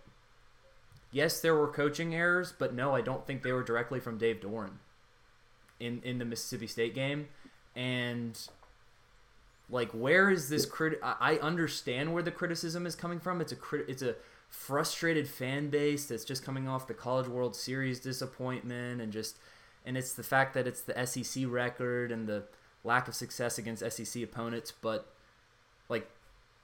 yes, 1.12 1.40
there 1.40 1.54
were 1.54 1.68
coaching 1.68 2.14
errors, 2.14 2.52
but 2.56 2.74
no, 2.74 2.94
I 2.94 3.02
don't 3.02 3.26
think 3.26 3.42
they 3.42 3.52
were 3.52 3.62
directly 3.62 4.00
from 4.00 4.18
Dave 4.18 4.40
Doeren 4.40 4.78
in 5.78 6.00
in 6.02 6.18
the 6.18 6.24
Mississippi 6.24 6.66
State 6.66 6.94
game. 6.94 7.28
And 7.76 8.38
like, 9.70 9.90
where 9.92 10.30
is 10.30 10.48
this 10.48 10.66
crit? 10.66 10.98
I 11.02 11.36
understand 11.36 12.12
where 12.12 12.22
the 12.22 12.30
criticism 12.30 12.86
is 12.86 12.94
coming 12.94 13.20
from. 13.20 13.40
It's 13.40 13.52
a 13.52 13.56
crit. 13.56 13.88
It's 13.88 14.02
a 14.02 14.16
frustrated 14.48 15.26
fan 15.26 15.70
base 15.70 16.06
that's 16.06 16.24
just 16.24 16.44
coming 16.44 16.68
off 16.68 16.86
the 16.86 16.94
College 16.94 17.26
World 17.26 17.56
Series 17.56 17.98
disappointment 18.00 19.00
and 19.00 19.10
just 19.10 19.38
and 19.84 19.96
it's 19.96 20.12
the 20.12 20.22
fact 20.22 20.54
that 20.54 20.66
it's 20.66 20.82
the 20.82 21.06
SEC 21.06 21.44
record 21.48 22.12
and 22.12 22.28
the 22.28 22.44
lack 22.84 23.08
of 23.08 23.14
success 23.14 23.58
against 23.58 23.82
SEC 23.90 24.22
opponents, 24.22 24.72
but 24.80 25.12
like 25.88 26.08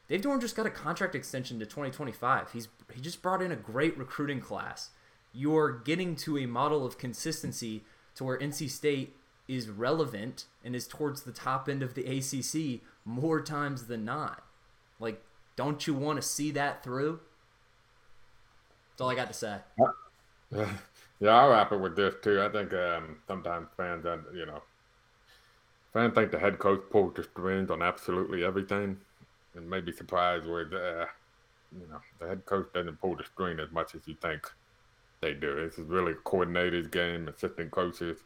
Dave 0.09 0.21
Doeren 0.21 0.41
just 0.41 0.57
got 0.57 0.67
a 0.67 0.71
contract 0.71 1.15
extension 1.15 1.59
to 1.59 1.67
2025. 1.67 2.53
He's 2.53 2.69
he 2.95 3.01
just 3.01 3.23
brought 3.23 3.43
in 3.43 3.53
a 3.53 3.57
great 3.57 3.97
recruiting 3.97 4.41
class. 4.41 4.91
You're 5.33 5.79
getting 5.79 6.17
to 6.17 6.39
a 6.39 6.47
model 6.47 6.85
of 6.85 6.99
consistency 6.99 7.85
to 8.17 8.25
where 8.25 8.39
NC 8.39 8.71
State 8.71 9.15
is 9.49 9.69
relevant 9.69 10.45
and 10.63 10.77
is 10.77 10.87
towards 10.87 11.23
the 11.23 11.33
top 11.33 11.69
end 11.69 11.83
of 11.83 11.95
the 11.95 12.05
ACC 12.05 12.83
more 13.05 13.41
times 13.41 13.87
than 13.87 14.05
not. 14.05 14.45
Like, 15.01 15.23
don't 15.57 15.87
you 15.87 15.95
want 15.95 16.21
to 16.21 16.27
see 16.27 16.51
that 16.53 16.85
through? 16.85 17.21
That's 18.91 19.01
all 19.01 19.11
I 19.11 19.15
got 19.15 19.29
to 19.29 19.35
say. 19.35 19.59
Yeah, 21.21 21.31
I'll 21.31 21.51
wrap 21.51 21.73
it 21.73 21.81
with 21.81 21.97
this 21.97 22.15
too. 22.23 22.41
I 22.41 22.49
think 22.49 22.73
um, 22.73 23.17
sometimes 23.27 23.69
fans, 23.77 24.05
you 24.33 24.47
know, 24.47 24.63
fans 25.93 26.15
think 26.15 26.31
the 26.31 26.39
head 26.39 26.59
coach 26.59 26.83
pulls 26.91 27.15
the 27.15 27.25
strings 27.25 27.71
on 27.71 27.83
absolutely 27.83 28.45
everything 28.45 28.99
and 29.55 29.69
may 29.69 29.81
be 29.81 29.91
surprised 29.91 30.47
where 30.47 30.65
the, 30.65 31.09
you 31.73 31.89
know, 31.91 32.01
the 32.21 32.29
head 32.29 32.47
coach 32.47 32.69
doesn't 32.73 33.01
pull 33.01 33.17
the 33.17 33.25
string 33.25 33.59
as 33.59 33.71
much 33.73 33.97
as 33.97 34.07
you 34.07 34.15
think 34.23 34.49
they 35.21 35.35
do. 35.35 35.57
This 35.57 35.79
is 35.79 35.87
really 35.87 36.13
a 36.13 36.17
coordinated 36.17 36.93
game, 36.93 37.27
assistant 37.27 37.73
coaches. 37.73 38.19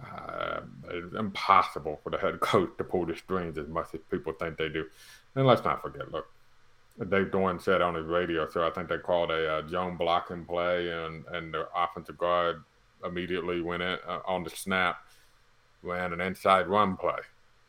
Uh, 0.00 0.60
it's 0.90 1.14
impossible 1.14 2.00
for 2.02 2.10
the 2.10 2.18
head 2.18 2.40
coach 2.40 2.70
to 2.78 2.84
pull 2.84 3.04
the 3.06 3.16
strings 3.16 3.58
as 3.58 3.68
much 3.68 3.88
as 3.94 4.00
people 4.10 4.32
think 4.32 4.56
they 4.56 4.68
do. 4.68 4.86
And 5.34 5.46
let's 5.46 5.64
not 5.64 5.82
forget, 5.82 6.10
look, 6.10 6.26
Dave 6.98 7.30
Doeren 7.30 7.60
said 7.60 7.82
on 7.82 7.94
his 7.94 8.06
radio, 8.06 8.48
so 8.48 8.66
I 8.66 8.70
think 8.70 8.88
they 8.88 8.98
called 8.98 9.30
a 9.30 9.58
uh, 9.58 9.68
zone 9.68 9.96
blocking 9.96 10.44
play, 10.44 10.90
and, 10.90 11.24
and 11.26 11.52
the 11.52 11.68
offensive 11.74 12.18
guard 12.18 12.62
immediately 13.04 13.60
went 13.60 13.82
in 13.82 13.98
uh, 14.06 14.20
on 14.26 14.44
the 14.44 14.50
snap, 14.50 15.04
ran 15.82 16.12
an 16.12 16.20
inside 16.20 16.68
run 16.68 16.96
play 16.96 17.18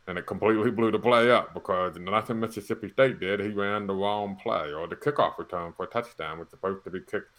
and 0.08 0.18
it 0.18 0.26
completely 0.26 0.72
blew 0.72 0.92
the 0.92 1.00
play 1.00 1.32
up 1.32 1.54
because 1.54 1.98
nothing 1.98 2.40
Mississippi 2.40 2.90
State 2.90 3.20
did. 3.20 3.40
He 3.40 3.50
ran 3.50 3.88
the 3.88 3.94
wrong 3.94 4.36
play, 4.36 4.74
or 4.74 4.88
the 4.88 4.96
kickoff 4.96 5.38
return 5.38 5.74
for 5.74 5.84
a 5.84 5.88
touchdown 5.88 6.40
was 6.40 6.50
supposed 6.50 6.84
to 6.84 6.90
be 6.90 7.00
kicked 7.00 7.32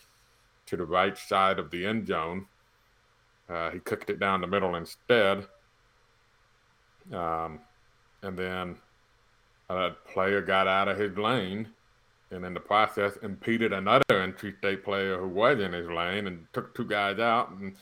to 0.66 0.76
the 0.76 0.84
right 0.84 1.16
side 1.16 1.58
of 1.58 1.70
the 1.70 1.84
end 1.84 2.06
zone. 2.06 2.46
Uh, 3.48 3.70
he 3.70 3.78
kicked 3.80 4.10
it 4.10 4.18
down 4.18 4.40
the 4.40 4.46
middle 4.46 4.74
instead. 4.76 5.46
Um, 7.12 7.60
and 8.22 8.38
then 8.38 8.76
a 9.68 9.90
player 10.12 10.40
got 10.40 10.66
out 10.66 10.88
of 10.88 10.98
his 10.98 11.16
lane 11.18 11.68
and 12.30 12.44
in 12.44 12.54
the 12.54 12.60
process 12.60 13.16
impeded 13.22 13.72
another 13.72 14.04
NC 14.10 14.58
State 14.58 14.82
player 14.82 15.18
who 15.18 15.28
was 15.28 15.60
in 15.60 15.72
his 15.72 15.88
lane 15.88 16.26
and 16.26 16.46
took 16.52 16.74
two 16.74 16.86
guys 16.86 17.18
out. 17.18 17.50
And 17.50 17.76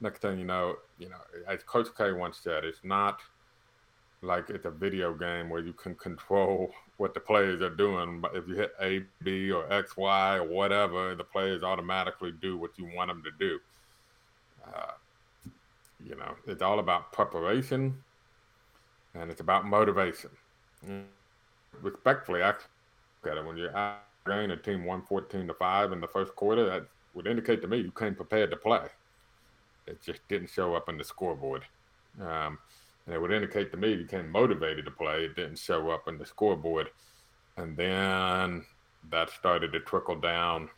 next 0.00 0.20
thing 0.20 0.38
you 0.38 0.44
know, 0.44 0.76
you 0.98 1.08
know, 1.08 1.16
as 1.48 1.62
Coach 1.62 1.88
K 1.96 2.12
once 2.12 2.38
said, 2.42 2.64
it's 2.64 2.80
not– 2.82 3.20
like 4.22 4.50
it's 4.50 4.64
a 4.64 4.70
video 4.70 5.14
game 5.14 5.48
where 5.48 5.60
you 5.60 5.72
can 5.72 5.94
control 5.94 6.70
what 6.96 7.14
the 7.14 7.20
players 7.20 7.62
are 7.62 7.74
doing. 7.74 8.20
But 8.20 8.36
if 8.36 8.48
you 8.48 8.54
hit 8.54 8.72
A, 8.80 9.02
B, 9.22 9.50
or 9.50 9.70
X, 9.72 9.96
Y, 9.96 10.36
or 10.36 10.44
whatever, 10.44 11.14
the 11.14 11.24
players 11.24 11.62
automatically 11.62 12.32
do 12.32 12.56
what 12.56 12.70
you 12.76 12.90
want 12.94 13.08
them 13.08 13.22
to 13.22 13.30
do. 13.38 13.58
Uh, 14.66 14.92
you 16.04 16.14
know, 16.16 16.34
it's 16.46 16.62
all 16.62 16.78
about 16.78 17.12
preparation 17.12 18.02
and 19.14 19.30
it's 19.30 19.40
about 19.40 19.66
motivation. 19.66 20.30
Respectfully, 21.80 22.42
I 22.42 22.48
look 22.48 23.30
at 23.30 23.36
it 23.36 23.44
when 23.44 23.56
you're 23.56 23.76
out 23.76 24.00
a 24.28 24.56
team 24.56 24.84
114 24.84 25.46
to 25.46 25.54
5 25.54 25.92
in 25.92 26.00
the 26.00 26.08
first 26.08 26.34
quarter, 26.34 26.66
that 26.66 26.86
would 27.14 27.26
indicate 27.26 27.62
to 27.62 27.68
me 27.68 27.78
you 27.78 27.92
came 27.92 28.14
prepared 28.14 28.50
to 28.50 28.56
play. 28.56 28.86
It 29.86 30.02
just 30.02 30.20
didn't 30.28 30.50
show 30.50 30.74
up 30.74 30.88
on 30.88 30.98
the 30.98 31.04
scoreboard. 31.04 31.64
Um, 32.20 32.58
and 33.06 33.14
it 33.14 33.20
would 33.20 33.30
indicate 33.30 33.70
to 33.70 33.76
me 33.76 33.92
you 33.92 34.04
came 34.04 34.30
motivated 34.30 34.84
to 34.86 34.90
play. 34.90 35.24
It 35.24 35.36
didn't 35.36 35.58
show 35.58 35.90
up 35.90 36.08
on 36.08 36.18
the 36.18 36.26
scoreboard. 36.26 36.88
And 37.56 37.76
then 37.76 38.64
that 39.10 39.30
started 39.30 39.72
to 39.72 39.80
trickle 39.80 40.16
down 40.16 40.68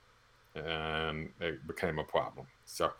and 0.54 1.30
it 1.40 1.66
became 1.66 1.98
a 1.98 2.04
problem. 2.04 2.46
So 2.66 2.92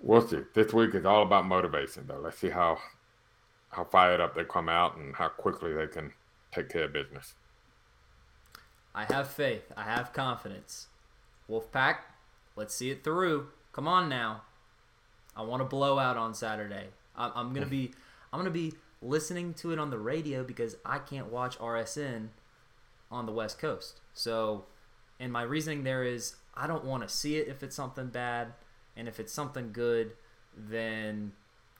we'll 0.00 0.26
see. 0.26 0.40
This 0.54 0.72
week 0.72 0.94
is 0.94 1.04
all 1.04 1.22
about 1.22 1.46
motivation, 1.46 2.04
though. 2.06 2.20
Let's 2.22 2.38
see 2.38 2.50
how 2.50 2.78
how 3.70 3.84
fired 3.84 4.20
up 4.20 4.34
they 4.34 4.44
come 4.44 4.68
out 4.68 4.96
and 4.96 5.14
how 5.14 5.28
quickly 5.28 5.72
they 5.72 5.86
can 5.86 6.12
take 6.52 6.68
care 6.68 6.84
of 6.84 6.92
business. 6.92 7.34
I 8.94 9.04
have 9.04 9.28
faith. 9.28 9.70
I 9.76 9.84
have 9.84 10.12
confidence. 10.12 10.88
Wolfpack, 11.48 11.98
let's 12.56 12.74
see 12.74 12.90
it 12.90 13.04
through. 13.04 13.48
Come 13.72 13.86
on 13.86 14.08
now. 14.08 14.42
I 15.36 15.42
want 15.42 15.62
a 15.62 15.64
blowout 15.64 16.16
on 16.16 16.34
Saturday. 16.34 16.88
I'm, 17.16 17.30
I'm 17.34 17.52
gonna 17.52 17.66
be 17.66 17.92
I'm 18.32 18.40
gonna 18.40 18.50
be 18.50 18.74
listening 19.02 19.54
to 19.54 19.72
it 19.72 19.78
on 19.78 19.90
the 19.90 19.98
radio 19.98 20.42
because 20.44 20.76
I 20.84 20.98
can't 20.98 21.30
watch 21.30 21.58
RSN 21.58 22.28
on 23.10 23.26
the 23.26 23.32
West 23.32 23.58
Coast. 23.58 24.00
So, 24.12 24.64
and 25.18 25.32
my 25.32 25.42
reasoning 25.42 25.84
there 25.84 26.04
is 26.04 26.36
I 26.54 26.66
don't 26.66 26.84
want 26.84 27.02
to 27.02 27.08
see 27.08 27.36
it 27.36 27.48
if 27.48 27.62
it's 27.62 27.76
something 27.76 28.08
bad, 28.08 28.52
and 28.96 29.08
if 29.08 29.20
it's 29.20 29.32
something 29.32 29.72
good, 29.72 30.12
then 30.56 31.32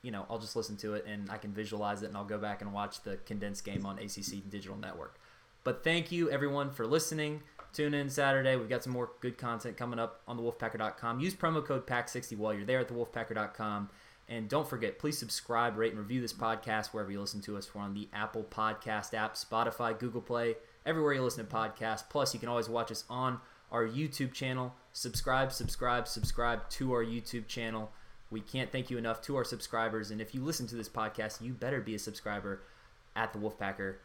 you 0.03 0.11
know 0.11 0.27
I'll 0.31 0.39
just 0.39 0.57
listen 0.57 0.77
to 0.79 0.95
it 0.95 1.05
and 1.07 1.31
I 1.31 1.37
can 1.37 1.53
visualize 1.53 2.03
it 2.03 2.07
and 2.07 2.17
I'll 2.17 2.25
go 2.25 2.39
back 2.39 2.63
and 2.63 2.73
watch 2.73 3.03
the 3.03 3.17
condensed 3.27 3.65
game 3.65 3.85
on 3.87 3.99
ACC 3.99 4.49
Digital 4.49 4.77
Network. 4.77 5.19
But 5.65 5.85
thank 5.85 6.11
you 6.11 6.31
everyone 6.31 6.71
for 6.71 6.87
listening. 6.87 7.43
Tune 7.73 7.95
in 7.95 8.11
Saturday. 8.11 8.57
We've 8.57 8.69
got 8.69 8.83
some 8.83 8.93
more 8.93 9.11
good 9.21 9.39
content 9.39 9.77
coming 9.77 9.99
up 9.99 10.23
on 10.27 10.39
thewolfpacker.com. 10.39 11.21
Use 11.21 11.35
promo 11.35 11.65
code 11.65 11.87
PACK60 11.87 12.37
while 12.37 12.53
you're 12.53 12.65
there 12.65 12.81
at 12.81 12.89
thewolfpacker.com. 12.89 13.91
And 14.29 14.49
don't 14.49 14.69
forget, 14.69 14.99
please 14.99 15.19
subscribe, 15.19 15.77
rate, 15.77 15.91
and 15.91 15.99
review 16.01 16.21
this 16.21 16.33
podcast 16.33 16.89
wherever 16.89 17.11
you 17.11 17.21
listen 17.21 17.41
to 17.43 17.57
us. 17.57 17.75
We're 17.75 17.83
on 17.83 17.95
the 17.95 18.09
Apple 18.13 18.45
Podcast 18.45 19.13
app, 19.13 19.35
Spotify, 19.35 19.99
Google 19.99 20.21
Play, 20.21 20.55
everywhere 20.87 21.15
you 21.15 21.23
listen 21.23 21.45
to 21.45 21.53
podcasts. 21.53 22.05
Plus, 22.09 22.33
you 22.33 22.39
can 22.39 22.49
always 22.49 22.69
watch 22.69 22.93
us 22.93 23.05
on 23.11 23.41
our 23.71 23.87
YouTube 23.87 24.33
channel. 24.33 24.75
Subscribe, 24.93 25.53
subscribe, 25.53 26.09
subscribe 26.09 26.69
to 26.71 26.93
our 26.93 27.05
YouTube 27.05 27.47
channel. 27.47 27.91
We 28.31 28.41
can't 28.41 28.71
thank 28.71 28.91
you 28.91 28.99
enough 28.99 29.21
to 29.23 29.37
our 29.37 29.45
subscribers. 29.45 30.11
And 30.11 30.21
if 30.21 30.35
you 30.35 30.43
listen 30.43 30.67
to 30.69 30.77
this 30.77 30.89
podcast, 30.89 31.41
you 31.41 31.53
better 31.53 31.81
be 31.81 31.95
a 31.95 31.99
subscriber 31.99 32.63
at 33.17 33.33
the 33.33 33.39
Wolfpacker 33.39 33.97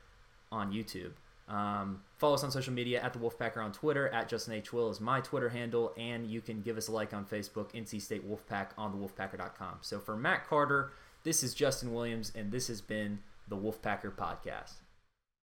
on 0.51 0.71
YouTube. 0.71 1.11
Um, 1.47 2.01
follow 2.17 2.33
us 2.33 2.43
on 2.43 2.49
social 2.49 2.73
media 2.73 3.01
at 3.01 3.13
the 3.13 3.19
Wolfpacker 3.19 3.63
on 3.63 3.71
Twitter. 3.71 4.09
At 4.09 4.27
Justin 4.29 4.55
H. 4.55 4.73
Will 4.73 4.89
is 4.89 4.99
my 4.99 5.21
Twitter 5.21 5.49
handle, 5.49 5.93
and 5.97 6.25
you 6.25 6.41
can 6.41 6.61
give 6.61 6.77
us 6.77 6.87
a 6.87 6.91
like 6.91 7.13
on 7.13 7.25
Facebook. 7.25 7.71
NC 7.73 8.01
State 8.01 8.27
Wolfpack 8.27 8.69
on 8.77 8.91
the 8.91 8.97
Wolfpacker.com. 8.97 9.79
So 9.81 9.99
for 9.99 10.17
Matt 10.17 10.47
Carter, 10.47 10.91
this 11.23 11.43
is 11.43 11.53
Justin 11.53 11.93
Williams, 11.93 12.31
and 12.35 12.51
this 12.51 12.67
has 12.67 12.81
been 12.81 13.19
the 13.47 13.57
Wolfpacker 13.57 14.11
Podcast. 14.11 14.73